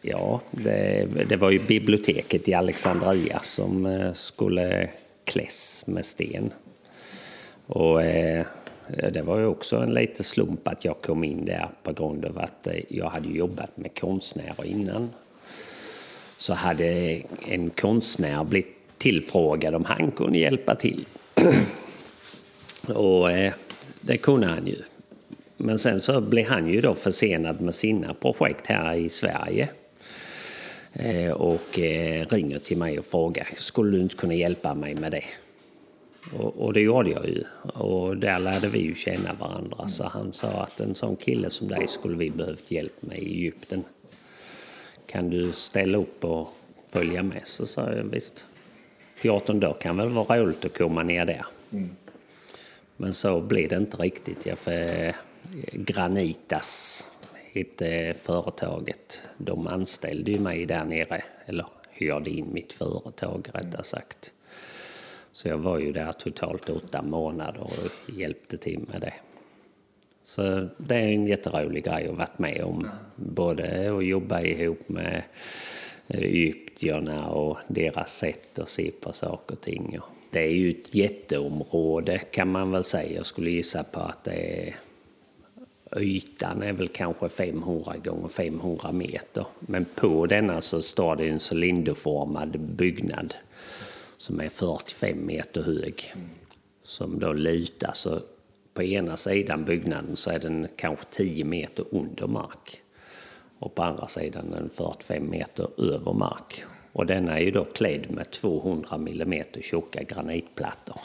Ja, 0.00 0.40
det, 0.50 1.08
det 1.28 1.36
var 1.36 1.50
ju 1.50 1.58
biblioteket 1.58 2.48
i 2.48 2.54
Alexandria 2.54 3.40
som 3.42 3.86
eh, 3.86 4.12
skulle 4.12 4.90
kläs 5.24 5.84
med 5.86 6.06
sten. 6.06 6.52
Och 7.66 8.02
Eh, 8.02 8.46
Eh, 8.88 9.12
det 9.12 9.22
var 9.22 9.38
ju 9.38 9.46
också 9.46 9.76
en 9.76 9.94
liten 9.94 10.24
slump 10.24 10.68
att 10.68 10.84
jag 10.84 11.00
kom 11.02 11.24
in 11.24 11.44
där 11.44 11.68
på 11.82 11.92
grund 11.92 12.24
av 12.24 12.38
att 12.38 12.66
eh, 12.66 12.74
jag 12.88 13.08
hade 13.08 13.28
jobbat 13.28 13.76
med 13.76 13.98
konstnärer 13.98 14.64
innan. 14.64 15.10
Så 16.38 16.54
hade 16.54 17.22
en 17.48 17.70
konstnär 17.70 18.44
blivit 18.44 18.76
tillfrågad 18.98 19.74
om 19.74 19.84
han 19.84 20.10
kunde 20.10 20.38
hjälpa 20.38 20.74
till. 20.74 21.04
Och 22.94 23.30
eh, 23.30 23.52
det 24.00 24.16
kunde 24.16 24.46
han 24.46 24.66
ju. 24.66 24.76
Men 25.56 25.78
sen 25.78 26.02
så 26.02 26.20
blev 26.20 26.46
han 26.46 26.68
ju 26.68 26.80
då 26.80 26.94
försenad 26.94 27.60
med 27.60 27.74
sina 27.74 28.14
projekt 28.14 28.66
här 28.66 28.94
i 28.94 29.08
Sverige. 29.08 29.68
Eh, 30.92 31.30
och 31.30 31.78
ringer 32.28 32.58
till 32.58 32.78
mig 32.78 32.98
och 32.98 33.04
frågar, 33.04 33.48
skulle 33.56 33.96
du 33.96 34.02
inte 34.02 34.14
kunna 34.14 34.34
hjälpa 34.34 34.74
mig 34.74 34.94
med 34.94 35.12
det? 35.12 35.24
Och, 36.38 36.64
och, 36.64 36.72
det 36.72 36.80
gjorde 36.80 37.10
jag 37.10 37.28
ju. 37.28 37.44
Och 37.74 38.16
där 38.16 38.38
lärde 38.38 38.68
vi 38.68 38.78
ju 38.78 38.94
känna 38.94 39.32
varandra. 39.32 39.88
Så 39.88 40.04
han 40.04 40.32
sa 40.32 40.48
att 40.48 40.80
en 40.80 40.94
sån 40.94 41.16
kille 41.16 41.50
som 41.50 41.68
dig 41.68 41.88
skulle 41.88 42.16
vi 42.16 42.30
behövt 42.30 42.70
hjälp 42.70 43.02
med 43.02 43.18
i 43.18 43.34
Egypten. 43.34 43.84
Kan 45.06 45.30
du 45.30 45.52
ställa 45.52 45.98
upp 45.98 46.24
och 46.24 46.48
följa 46.88 47.22
med? 47.22 47.42
Så 47.44 47.66
sa 47.66 47.92
jag 47.92 48.04
visst. 48.04 48.44
14 49.14 49.60
dagar 49.60 49.80
kan 49.80 49.96
väl 49.96 50.08
vara 50.08 50.40
roligt 50.40 50.64
att 50.64 50.78
komma 50.78 51.02
ner 51.02 51.26
där. 51.26 51.46
Mm. 51.72 51.90
Men 52.96 53.14
så 53.14 53.40
blev 53.40 53.68
det 53.68 53.76
inte 53.76 53.96
riktigt. 53.96 54.46
Jag 54.46 54.58
för 54.58 55.14
Granitas 55.72 57.06
hette 57.52 58.14
företaget. 58.18 59.20
De 59.38 59.66
anställde 59.66 60.30
ju 60.30 60.38
mig 60.38 60.66
där 60.66 60.84
nere. 60.84 61.22
Eller 61.46 61.66
hyrde 61.90 62.30
in 62.30 62.52
mitt 62.52 62.72
företag 62.72 63.48
rättare 63.54 63.84
sagt. 63.84 64.32
Så 65.34 65.48
jag 65.48 65.58
var 65.58 65.78
ju 65.78 65.92
där 65.92 66.12
totalt 66.12 66.70
åtta 66.70 67.02
månader 67.02 67.60
och 67.60 68.14
hjälpte 68.14 68.56
till 68.56 68.80
med 68.92 69.00
det. 69.00 69.14
Så 70.24 70.68
det 70.76 70.94
är 70.94 71.08
en 71.08 71.26
jätterolig 71.26 71.84
grej 71.84 72.08
att 72.08 72.16
varit 72.16 72.38
med 72.38 72.62
om. 72.64 72.88
Både 73.16 73.96
att 73.96 74.06
jobba 74.06 74.40
ihop 74.40 74.88
med 74.88 75.22
egyptierna 76.08 77.28
och 77.28 77.58
deras 77.68 78.16
sätt 78.16 78.58
att 78.58 78.68
se 78.68 78.90
på 79.00 79.12
saker 79.12 79.54
och 79.54 79.60
ting. 79.60 79.98
Det 80.30 80.40
är 80.40 80.54
ju 80.54 80.70
ett 80.70 80.94
jätteområde 80.94 82.18
kan 82.18 82.48
man 82.48 82.70
väl 82.70 82.84
säga. 82.84 83.16
Jag 83.16 83.26
skulle 83.26 83.50
gissa 83.50 83.82
på 83.82 84.00
att 84.00 84.24
det 84.24 84.66
är 84.68 84.74
Ytan 85.96 86.62
är 86.62 86.72
väl 86.72 86.88
kanske 86.88 87.28
500 87.28 87.96
gånger 88.04 88.28
500 88.28 88.92
meter. 88.92 89.46
Men 89.60 89.84
på 89.84 90.26
denna 90.26 90.60
så 90.60 90.82
står 90.82 91.16
det 91.16 91.28
en 91.28 91.40
cylinderformad 91.52 92.60
byggnad 92.60 93.34
som 94.16 94.40
är 94.40 94.48
45 94.48 95.26
meter 95.26 95.62
hög. 95.62 96.14
Som 96.82 97.18
då 97.18 97.32
lutar. 97.32 97.92
Så 97.94 98.20
på 98.74 98.82
ena 98.82 99.16
sidan 99.16 99.64
byggnaden 99.64 100.16
så 100.16 100.30
är 100.30 100.38
den 100.38 100.68
kanske 100.76 101.04
10 101.10 101.44
meter 101.44 101.84
under 101.90 102.26
mark. 102.26 102.82
Och 103.58 103.74
på 103.74 103.82
andra 103.82 104.08
sidan 104.08 104.52
är 104.52 104.56
den 104.56 104.70
45 104.70 105.30
meter 105.30 105.94
över 105.94 106.12
mark. 106.12 106.64
Och 106.92 107.06
denna 107.06 107.38
är 107.38 107.42
ju 107.42 107.50
då 107.50 107.64
klädd 107.64 108.10
med 108.10 108.30
200 108.30 108.98
millimeter 108.98 109.62
tjocka 109.62 110.02
granitplattor 110.02 111.00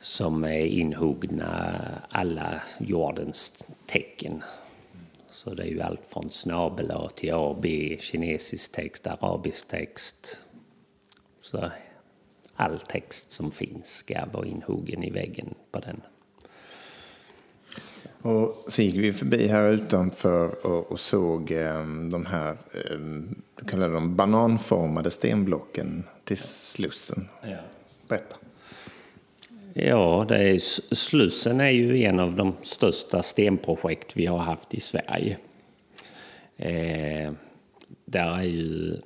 som 0.00 0.44
är 0.44 0.66
inhuggna 0.66 1.80
alla 2.08 2.62
jordens 2.78 3.66
tecken. 3.86 4.42
Så 5.30 5.54
det 5.54 5.62
är 5.62 5.66
ju 5.66 5.80
allt 5.80 6.06
från 6.06 6.30
snabel 6.30 6.90
A 6.90 7.08
till 7.14 7.34
A, 7.34 7.56
B, 7.62 7.96
kinesisk 8.00 8.72
text, 8.72 9.06
arabisk 9.06 9.68
text. 9.68 10.40
Så 11.50 11.70
all 12.56 12.80
text 12.80 13.32
som 13.32 13.50
finns 13.50 13.96
ska 13.96 14.26
vara 14.32 14.46
inhuggen 14.46 15.04
i 15.04 15.10
väggen 15.10 15.54
på 15.70 15.80
den. 15.80 16.00
Och 18.22 18.64
så 18.68 18.82
gick 18.82 18.94
vi 18.94 19.12
förbi 19.12 19.46
här 19.46 19.70
utanför 19.70 20.66
och, 20.66 20.92
och 20.92 21.00
såg 21.00 21.50
eh, 21.50 21.86
de 22.10 22.26
här 22.26 22.50
eh, 22.50 23.66
kallar 23.66 23.88
de 23.88 24.16
bananformade 24.16 25.10
stenblocken 25.10 26.04
till 26.24 26.38
Slussen. 26.38 27.28
Ja. 27.42 27.58
Berätta. 28.08 28.36
Ja, 29.74 30.24
det 30.28 30.38
är, 30.38 30.58
Slussen 30.94 31.60
är 31.60 31.70
ju 31.70 32.02
en 32.02 32.20
av 32.20 32.36
de 32.36 32.54
största 32.62 33.22
stenprojekt 33.22 34.16
vi 34.16 34.26
har 34.26 34.38
haft 34.38 34.74
i 34.74 34.80
Sverige. 34.80 35.36
Eh, 36.56 37.32
där 38.04 38.38
är 38.38 38.42
ju... 38.42 39.00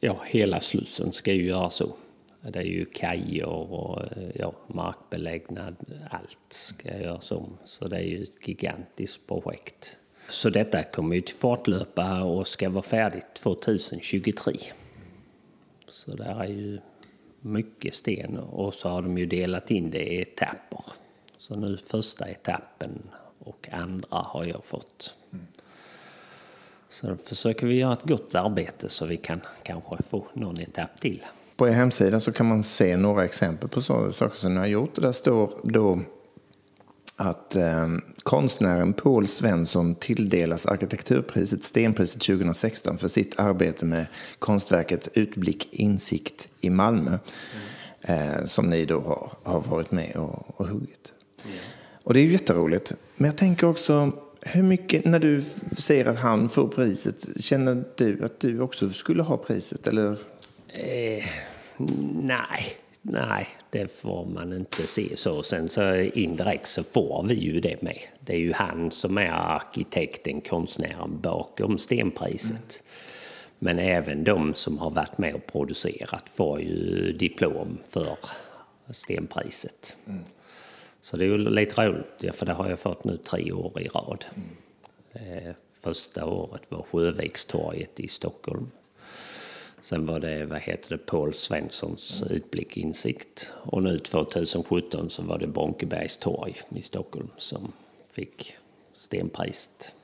Ja, 0.00 0.20
hela 0.26 0.60
Slussen 0.60 1.12
ska 1.12 1.32
ju 1.32 1.44
göra 1.44 1.70
så. 1.70 1.96
Det 2.40 2.58
är 2.58 2.62
ju 2.62 2.84
kajer 2.84 3.46
och 3.48 4.02
eh, 4.02 4.30
ja, 4.34 4.52
markbelägnad, 4.66 5.76
allt 6.10 6.46
ska 6.52 6.98
göras 6.98 7.32
om. 7.32 7.58
Så 7.64 7.88
det 7.88 7.96
är 7.96 8.02
ju 8.02 8.22
ett 8.22 8.48
gigantiskt 8.48 9.26
projekt. 9.26 9.96
Så 10.28 10.50
detta 10.50 10.82
kommer 10.82 11.16
ju 11.16 11.22
till 11.22 11.34
fortlöpa 11.34 12.22
och 12.22 12.48
ska 12.48 12.68
vara 12.68 12.82
färdigt 12.82 13.34
2023. 13.34 14.52
Så 15.88 16.10
där 16.10 16.40
är 16.40 16.48
ju 16.48 16.78
mycket 17.40 17.94
sten 17.94 18.38
och 18.38 18.74
så 18.74 18.88
har 18.88 19.02
de 19.02 19.18
ju 19.18 19.26
delat 19.26 19.70
in 19.70 19.90
det 19.90 20.12
i 20.12 20.22
etapper. 20.22 20.84
Så 21.36 21.56
nu 21.56 21.76
första 21.76 22.28
etappen 22.28 23.02
och 23.38 23.68
andra 23.72 24.16
har 24.18 24.44
jag 24.44 24.64
fått. 24.64 25.14
Mm. 25.32 25.46
Så 26.88 27.06
då 27.06 27.16
försöker 27.16 27.66
vi 27.66 27.74
göra 27.74 27.92
ett 27.92 28.02
gott 28.02 28.34
arbete 28.34 28.88
så 28.88 29.06
vi 29.06 29.16
kan 29.16 29.40
kanske 29.62 30.02
få 30.10 30.26
någon 30.32 30.60
etapp 30.60 31.00
till. 31.00 31.22
På 31.56 31.68
er 31.68 31.72
hemsida 31.72 32.20
så 32.20 32.32
kan 32.32 32.46
man 32.46 32.62
se 32.62 32.96
några 32.96 33.24
exempel 33.24 33.68
på 33.68 33.80
sådana 33.80 34.12
saker 34.12 34.36
som 34.36 34.54
ni 34.54 34.60
har 34.60 34.66
gjort. 34.66 34.94
Där 34.94 35.12
står 35.12 35.50
då 35.62 36.00
att 37.16 37.56
eh, 37.56 37.88
konstnären 38.22 38.92
Paul 38.92 39.26
Svensson 39.26 39.94
tilldelas 39.94 40.66
arkitekturpriset 40.66 41.64
Stenpriset 41.64 42.20
2016 42.20 42.98
för 42.98 43.08
sitt 43.08 43.40
arbete 43.40 43.84
med 43.84 44.06
konstverket 44.38 45.08
Utblick 45.14 45.68
insikt 45.72 46.48
i 46.60 46.70
Malmö. 46.70 47.10
Mm. 47.10 47.20
Eh, 48.08 48.44
som 48.44 48.70
ni 48.70 48.84
då 48.84 49.00
har, 49.00 49.32
har 49.42 49.60
varit 49.60 49.90
med 49.90 50.16
och, 50.16 50.60
och 50.60 50.66
huggit. 50.66 51.14
Mm. 51.44 51.56
Och 52.02 52.14
det 52.14 52.20
är 52.20 52.24
ju 52.24 52.32
jätteroligt. 52.32 52.92
Men 53.16 53.26
jag 53.26 53.36
tänker 53.36 53.66
också, 53.66 54.12
hur 54.46 54.62
mycket, 54.62 55.04
när 55.04 55.18
du 55.18 55.42
ser 55.78 56.04
att 56.06 56.18
han 56.18 56.48
får 56.48 56.68
priset, 56.68 57.26
känner 57.40 57.84
du 57.96 58.24
att 58.24 58.40
du 58.40 58.60
också 58.60 58.90
skulle 58.90 59.22
ha 59.22 59.36
priset? 59.36 59.86
Eller? 59.86 60.12
Eh, 60.68 61.24
nej, 62.22 62.76
Nej, 63.08 63.48
det 63.70 63.92
får 63.92 64.26
man 64.26 64.52
inte 64.52 64.86
se 64.86 65.16
så. 65.16 65.42
Sen 65.42 65.68
så 65.68 65.94
indirekt 65.96 66.66
så 66.66 66.84
får 66.84 67.24
vi 67.28 67.34
ju 67.34 67.60
det 67.60 67.82
med. 67.82 67.98
Det 68.20 68.32
är 68.32 68.38
ju 68.38 68.52
han 68.52 68.90
som 68.90 69.18
är 69.18 69.30
arkitekten, 69.30 70.40
konstnären 70.40 71.20
bakom 71.20 71.78
stenpriset. 71.78 72.82
Mm. 72.82 72.86
Men 73.58 73.78
även 73.78 74.24
de 74.24 74.54
som 74.54 74.78
har 74.78 74.90
varit 74.90 75.18
med 75.18 75.34
och 75.34 75.46
producerat 75.46 76.28
får 76.34 76.60
ju 76.60 77.12
diplom 77.12 77.78
för 77.88 78.16
stenpriset. 78.90 79.96
Mm. 80.06 80.24
Så 81.06 81.16
det 81.16 81.24
är 81.24 81.26
ju 81.26 81.38
lite 81.38 81.88
roligt, 81.88 82.36
för 82.36 82.46
det 82.46 82.52
har 82.52 82.68
jag 82.68 82.78
fått 82.78 83.04
nu 83.04 83.16
tre 83.16 83.52
år 83.52 83.80
i 83.80 83.88
rad. 83.88 84.24
Mm. 84.34 85.54
Första 85.72 86.24
året 86.24 86.62
var 86.68 86.82
Sjövikstorget 86.82 88.00
i 88.00 88.08
Stockholm. 88.08 88.70
Sen 89.80 90.06
var 90.06 90.20
det, 90.20 90.46
vad 90.46 90.60
heter 90.60 90.88
det, 90.90 90.98
Paul 90.98 91.34
Svenssons 91.34 92.22
utblick 92.30 92.76
insikt. 92.76 93.52
Och 93.54 93.82
nu 93.82 93.98
2017 93.98 95.10
så 95.10 95.22
var 95.22 95.38
det 95.38 95.46
Bonkebergs 95.46 96.16
torg 96.16 96.60
i 96.68 96.82
Stockholm 96.82 97.28
som 97.36 97.72
fick 98.10 98.56
stenpriset. 98.94 99.94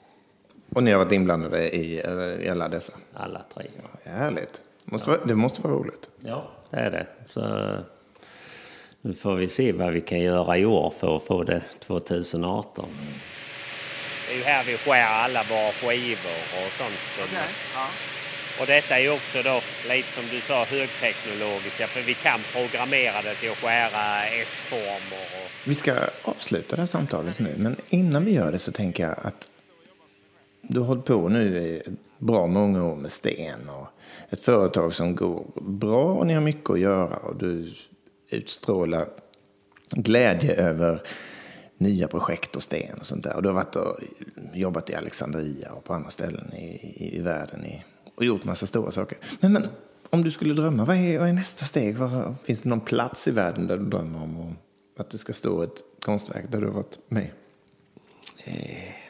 Och 0.69 0.83
ni 0.83 0.91
har 0.91 0.99
varit 0.99 1.12
inblandade 1.12 1.77
i, 1.77 1.95
i 2.41 2.49
alla 2.49 2.69
dessa? 2.69 2.99
Alla 3.12 3.43
tre. 3.55 3.71
Ja, 3.77 4.11
härligt. 4.11 4.62
Måste 4.85 5.11
vara, 5.11 5.25
det 5.25 5.35
måste 5.35 5.62
vara 5.62 5.75
roligt. 5.75 6.11
Ja, 6.21 6.51
det 6.71 6.77
är 6.77 6.91
det. 6.91 7.07
Så 7.27 7.41
nu 9.05 9.15
får 9.15 9.37
vi 9.37 9.49
se 9.49 9.73
vad 9.73 9.93
vi 9.93 10.01
kan 10.01 10.21
göra 10.21 10.59
i 10.59 10.65
år 10.65 10.91
för 10.91 11.17
att 11.17 11.23
få 11.23 11.43
det 11.43 11.61
2018. 11.61 12.88
Det 14.29 14.35
är 14.35 14.38
ju 14.38 14.45
här 14.45 14.65
vi 14.65 14.77
skär 14.77 15.07
alla 15.07 15.43
våra 15.51 15.71
skivor 15.73 16.38
och 16.65 16.73
sånt. 16.73 17.29
Okay. 17.29 17.49
Ja. 17.75 17.87
Och 18.61 18.67
detta 18.67 18.99
är 18.99 19.12
också 19.12 19.43
då 19.43 19.61
lite 19.88 20.09
som 20.09 20.25
du 20.31 20.41
sa 20.41 20.65
högteknologiska 20.65 21.87
för 21.87 22.01
vi 22.01 22.15
kan 22.15 22.41
programmera 22.53 23.23
det 23.23 23.35
till 23.35 23.51
att 23.51 23.57
skära 23.57 24.25
S-former. 24.43 25.45
Och... 25.45 25.69
Vi 25.69 25.75
ska 25.75 25.95
avsluta 26.23 26.77
det 26.77 26.83
här 26.83 26.87
samtalet 26.87 27.38
nu 27.38 27.55
men 27.59 27.77
innan 27.88 28.25
vi 28.25 28.33
gör 28.33 28.53
det 28.53 28.59
så 28.59 28.73
tänker 28.73 29.03
jag 29.03 29.17
att 29.23 29.49
du 30.62 30.81
har 30.81 30.87
hållit 30.87 31.05
på 31.05 31.29
nu 31.29 31.59
i 31.59 31.83
bra 32.19 32.47
många 32.47 32.85
år 32.85 32.97
med 32.97 33.12
sten 33.12 33.69
och 33.69 33.87
ett 34.31 34.41
företag 34.41 34.95
som 34.95 35.17
går 35.17 35.45
bra 35.61 36.05
och 36.05 36.27
ni 36.27 36.35
har 36.35 36.41
mycket 36.41 36.71
att 36.71 36.81
göra 36.81 37.17
och 37.17 37.37
du 37.37 37.73
utstråla 38.33 39.07
glädje 39.90 40.55
över 40.55 41.03
nya 41.77 42.09
projekt 42.09 42.57
och 42.57 42.62
sten 42.62 42.99
och 42.99 43.07
sånt 43.07 43.23
där. 43.23 43.37
Och 43.37 43.42
du 43.42 43.49
har 43.49 43.55
varit 43.55 43.77
och 43.77 43.99
jobbat 44.55 44.90
i 44.90 44.95
Alexandria 44.95 45.73
och 45.73 45.85
på 45.85 45.95
andra 45.95 46.11
ställen 46.11 46.53
i, 46.53 46.66
i, 46.97 47.16
i 47.16 47.21
världen 47.21 47.64
i 47.64 47.85
och 48.14 48.25
gjort 48.25 48.45
massa 48.45 48.66
stora 48.66 48.90
saker. 48.90 49.18
Men, 49.40 49.53
men 49.53 49.68
om 50.11 50.25
du 50.25 50.31
skulle 50.31 50.55
drömma, 50.55 50.85
vad 50.85 50.97
är, 50.97 51.18
vad 51.18 51.29
är 51.29 51.33
nästa 51.33 51.64
steg? 51.64 51.97
Var, 51.97 52.35
finns 52.45 52.62
det 52.62 52.68
någon 52.68 52.81
plats 52.81 53.29
i 53.29 53.31
världen 53.31 53.66
där 53.66 53.79
du 53.79 53.85
drömmer 53.85 54.23
om 54.23 54.57
att 54.99 55.11
det 55.11 55.18
ska 55.18 55.33
stå 55.33 55.62
ett 55.62 55.85
konstverk 56.05 56.45
där 56.49 56.61
du 56.61 56.66
har 56.66 56.75
varit 56.75 56.99
med? 57.09 57.31
Eh, 58.45 59.02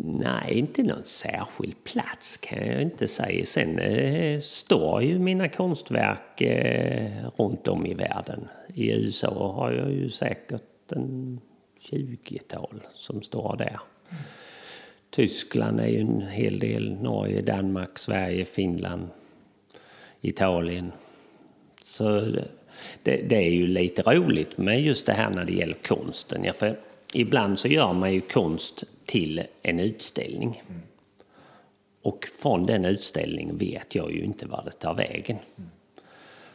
nej, 0.00 0.58
inte 0.58 0.82
någon 0.82 1.04
särskild 1.04 1.84
plats 1.84 2.36
kan 2.36 2.66
jag 2.66 2.82
inte 2.82 3.08
säga. 3.08 3.46
Sen 3.46 3.78
eh, 3.78 4.40
står 4.40 5.02
ju 5.02 5.18
mina 5.18 5.48
konstverk 5.48 6.40
eh, 6.40 7.12
runt 7.36 7.68
om 7.68 7.86
i 7.86 7.94
världen. 7.94 8.48
I 8.74 8.90
USA 8.92 9.52
har 9.52 9.72
jag 9.72 9.92
ju 9.92 10.10
säkert 10.10 10.92
en 10.92 11.40
20-tal 11.80 12.80
som 12.94 13.22
står 13.22 13.56
där. 13.58 13.80
Mm. 14.10 14.22
Tyskland 15.10 15.80
är 15.80 15.86
ju 15.86 16.00
en 16.00 16.20
hel 16.20 16.58
del, 16.58 16.92
Norge, 17.02 17.42
Danmark, 17.42 17.98
Sverige, 17.98 18.44
Finland, 18.44 19.08
Italien. 20.20 20.92
Så 21.82 22.20
det, 23.02 23.16
det, 23.28 23.36
är 23.36 23.50
ju 23.50 23.66
lite 23.66 24.02
roligt 24.02 24.58
med 24.58 24.82
just 24.82 25.06
det 25.06 25.12
här 25.12 25.30
när 25.30 25.44
det 25.44 25.52
gäller 25.52 25.76
konsten. 25.86 26.44
Ja, 26.44 26.52
för 26.52 26.78
ibland 27.12 27.58
så 27.58 27.68
gör 27.68 27.92
man 27.92 28.14
ju 28.14 28.20
konst 28.20 28.84
till 29.06 29.42
en 29.62 29.80
utställning. 29.80 30.62
Mm. 30.68 30.82
Och 32.02 32.28
från 32.38 32.66
den 32.66 32.84
utställningen 32.84 33.58
vet 33.58 33.94
jag 33.94 34.12
ju 34.12 34.20
inte 34.20 34.46
var 34.46 34.62
det 34.64 34.72
tar 34.72 34.94
vägen. 34.94 35.38
Mm. 35.56 35.70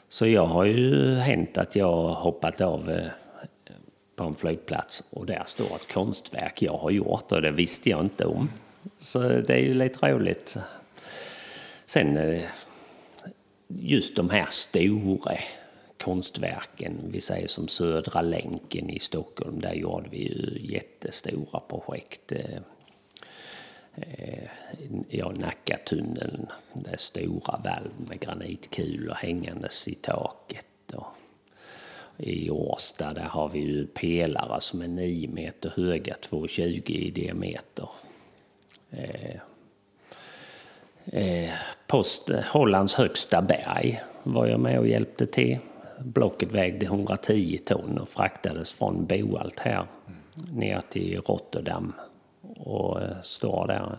Så 0.10 0.28
jag 0.28 0.46
har 0.46 0.64
ju 0.66 1.16
hänt 1.16 1.58
att 1.58 1.76
jag 1.76 2.08
hoppat 2.08 2.62
av 2.62 2.90
eh, 2.90 3.08
på 4.16 4.24
en 4.24 4.36
flygplats 4.36 5.04
och 5.10 5.26
där 5.26 5.44
står 5.46 5.76
ett 5.76 5.94
konstverk 5.94 6.62
jag 6.62 6.78
har 6.78 6.92
gjort 6.92 7.32
och 7.32 7.42
det 7.42 7.52
visste 7.52 7.90
jag 7.90 8.02
inte 8.02 8.26
om. 8.26 8.50
Så 9.00 9.20
det 9.20 9.54
är 9.54 9.60
ju 9.60 9.74
lite 9.74 10.08
roligt. 10.08 10.58
sen 11.86 12.18
eh, 12.18 12.44
just 13.68 14.16
de 14.16 14.30
här 14.30 14.48
stora 14.50 15.38
konstverken, 16.04 17.00
vi 17.12 17.22
säger 17.22 17.48
som 17.48 17.68
Södra 17.68 18.22
länken 18.22 18.90
i 18.90 19.00
Stockholm, 19.00 19.62
där 19.62 19.74
gjorde 19.74 20.10
vi 20.10 20.18
ju 20.18 20.74
jättestora 20.74 21.60
projekt. 21.60 22.32
Eh, 22.32 22.58
eh, 23.96 24.50
ja, 25.10 25.32
Nackatunneln, 25.32 26.48
det 26.74 26.98
stora 26.98 27.58
valv 27.58 27.92
med 28.10 28.20
granitkulor 28.20 29.14
hängandes 29.14 29.88
i 29.88 29.96
taket. 29.96 30.66
Och 30.94 31.16
I 32.18 32.50
Årsta 32.50 33.14
där 33.14 33.22
har 33.22 33.50
vi 33.50 33.60
ju 33.60 33.88
pelare 33.88 34.62
som 34.62 34.82
är 34.82 34.88
9 34.88 35.28
meter 35.28 35.74
höga, 35.76 36.16
2,20 36.22 36.92
i 36.92 37.12
diameter. 37.12 37.90
Eh, 38.92 39.36
eh, 41.06 41.52
post 41.88 42.30
Hollands 42.30 42.96
högsta 42.96 43.42
berg 43.42 44.02
var 44.24 44.48
jag 44.48 44.60
med 44.60 44.80
och 44.80 44.88
hjälpte 44.88 45.26
till. 45.26 45.58
Blocket 46.00 46.52
vägde 46.52 46.86
110 46.86 47.60
ton 47.66 47.98
och 47.98 48.08
fraktades 48.08 48.72
från 48.72 49.06
Boalt 49.06 49.60
här 49.60 49.86
ner 50.54 50.80
till 50.90 51.22
Rotterdam 51.22 51.94
och 52.42 53.02
eh, 53.02 53.22
står 53.24 53.68
där. 53.68 53.98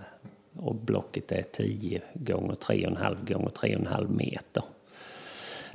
Och 0.56 0.74
blocket 0.74 1.32
är 1.32 1.42
10 1.42 2.02
gånger 2.14 2.54
3,5 2.54 3.32
gånger 3.32 3.48
3,5 3.48 4.16
meter. 4.16 4.64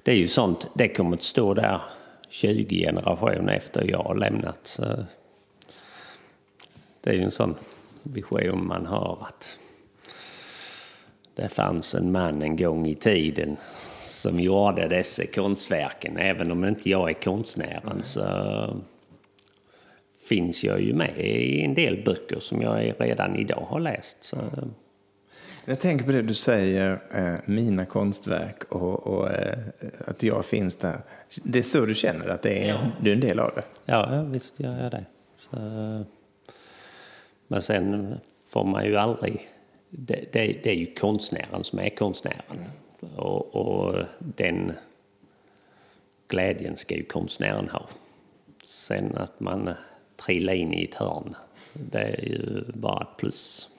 Det 0.03 0.11
är 0.11 0.15
ju 0.15 0.27
sånt, 0.27 0.69
det 0.73 0.87
kommer 0.87 1.17
att 1.17 1.23
stå 1.23 1.53
där 1.53 1.81
20 2.29 2.85
generationer 2.85 3.53
efter 3.53 3.89
jag 3.91 4.03
har 4.03 4.15
lämnat. 4.15 4.59
Så 4.63 5.05
det 7.01 7.09
är 7.09 7.13
ju 7.13 7.23
en 7.23 7.31
sån 7.31 7.55
vision 8.03 8.67
man 8.67 8.85
har 8.85 9.17
att 9.27 9.59
det 11.35 11.49
fanns 11.49 11.95
en 11.95 12.11
man 12.11 12.41
en 12.41 12.55
gång 12.55 12.87
i 12.87 12.95
tiden 12.95 13.57
som 14.19 14.39
gjorde 14.39 14.87
dessa 14.87 15.25
konstverken. 15.25 16.17
Även 16.17 16.51
om 16.51 16.65
inte 16.65 16.89
jag 16.89 17.09
är 17.09 17.13
konstnären 17.13 18.03
så 18.03 18.23
finns 20.29 20.63
jag 20.63 20.81
ju 20.81 20.93
med 20.93 21.17
i 21.17 21.61
en 21.61 21.73
del 21.73 22.03
böcker 22.03 22.39
som 22.39 22.61
jag 22.61 22.93
redan 22.97 23.35
idag 23.35 23.65
har 23.69 23.79
läst. 23.79 24.23
Så. 24.23 24.37
Jag 25.65 25.79
tänker 25.79 26.05
på 26.05 26.11
det 26.11 26.21
du 26.21 26.33
säger, 26.33 27.01
eh, 27.13 27.35
mina 27.45 27.85
konstverk 27.85 28.63
och, 28.63 29.07
och 29.07 29.29
eh, 29.29 29.57
att 30.07 30.23
jag 30.23 30.45
finns 30.45 30.75
där. 30.75 30.97
Det 31.43 31.59
är 31.59 31.63
så 31.63 31.85
du 31.85 31.95
känner 31.95 32.27
att 32.27 32.41
det 32.41 32.69
är, 32.69 32.69
ja. 32.69 32.91
du 33.01 33.09
är 33.11 33.15
en 33.15 33.21
del 33.21 33.39
av 33.39 33.51
det? 33.55 33.63
Ja, 33.85 34.23
visst 34.23 34.59
jag 34.59 34.91
det. 34.91 35.05
Så, 35.37 35.57
men 37.47 37.61
sen 37.61 38.15
får 38.47 38.63
man 38.63 38.85
ju 38.85 38.95
aldrig... 38.95 39.49
Det, 39.89 40.25
det, 40.31 40.59
det 40.63 40.69
är 40.69 40.75
ju 40.75 40.93
konstnären 40.93 41.63
som 41.63 41.79
är 41.79 41.89
konstnären. 41.89 42.65
Och, 43.15 43.55
och, 43.55 44.05
den 44.19 44.71
glädjen 46.27 46.77
ska 46.77 46.95
ju 46.95 47.03
konstnären 47.03 47.69
ha. 47.69 47.89
Sen 48.65 49.17
att 49.17 49.39
man 49.39 49.73
trillar 50.15 50.53
in 50.53 50.73
i 50.73 50.83
ett 50.83 50.95
hörn, 50.95 51.35
det 51.73 51.99
är 51.99 52.25
ju 52.25 52.63
bara 52.73 53.01
ett 53.01 53.17
plus. 53.17 53.69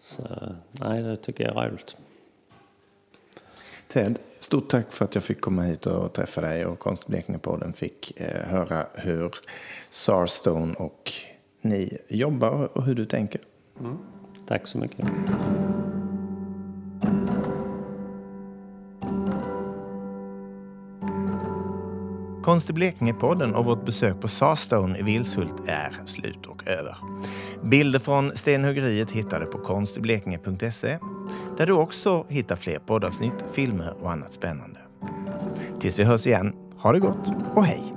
Så 0.00 0.22
nej, 0.72 1.02
det 1.02 1.16
tycker 1.16 1.44
jag 1.44 1.64
är 1.64 1.70
roligt. 1.70 1.96
Ted, 3.88 4.18
stort 4.38 4.68
tack 4.68 4.92
för 4.92 5.04
att 5.04 5.14
jag 5.14 5.24
fick 5.24 5.40
komma 5.40 5.62
hit 5.62 5.86
och 5.86 6.12
träffa 6.12 6.40
dig 6.40 6.66
och 6.66 6.78
Konstblekingepodden 6.78 7.72
fick 7.72 8.20
eh, 8.20 8.48
höra 8.48 8.86
hur 8.94 9.34
Sarstone 9.90 10.74
och 10.74 11.12
ni 11.60 11.98
jobbar 12.08 12.76
och 12.76 12.84
hur 12.84 12.94
du 12.94 13.04
tänker. 13.04 13.40
Mm. 13.80 13.98
Tack 14.46 14.66
så 14.66 14.78
mycket. 14.78 15.06
Konst 22.42 22.70
i 22.70 22.72
Blekinge-podden 22.72 23.54
och 23.54 23.64
vårt 23.64 23.84
besök 23.84 24.20
på 24.20 24.28
Sarstone 24.28 24.98
i 24.98 25.02
Vilshult 25.02 25.54
är 25.66 25.92
slut 26.06 26.46
och 26.46 26.68
över. 26.68 26.96
Bilder 27.62 27.98
från 27.98 28.36
stenhuggeriet 28.36 29.10
hittar 29.10 29.40
du 29.40 29.46
på 29.46 29.58
konstiblekinge.se 29.58 30.98
där 31.58 31.66
du 31.66 31.72
också 31.72 32.26
hittar 32.28 32.56
fler 32.56 32.78
poddavsnitt, 32.78 33.44
filmer 33.52 33.94
och 34.00 34.12
annat 34.12 34.32
spännande. 34.32 34.80
Tills 35.80 35.98
vi 35.98 36.04
hörs 36.04 36.26
igen, 36.26 36.52
ha 36.78 36.92
det 36.92 36.98
gott 36.98 37.32
och 37.54 37.64
hej! 37.64 37.91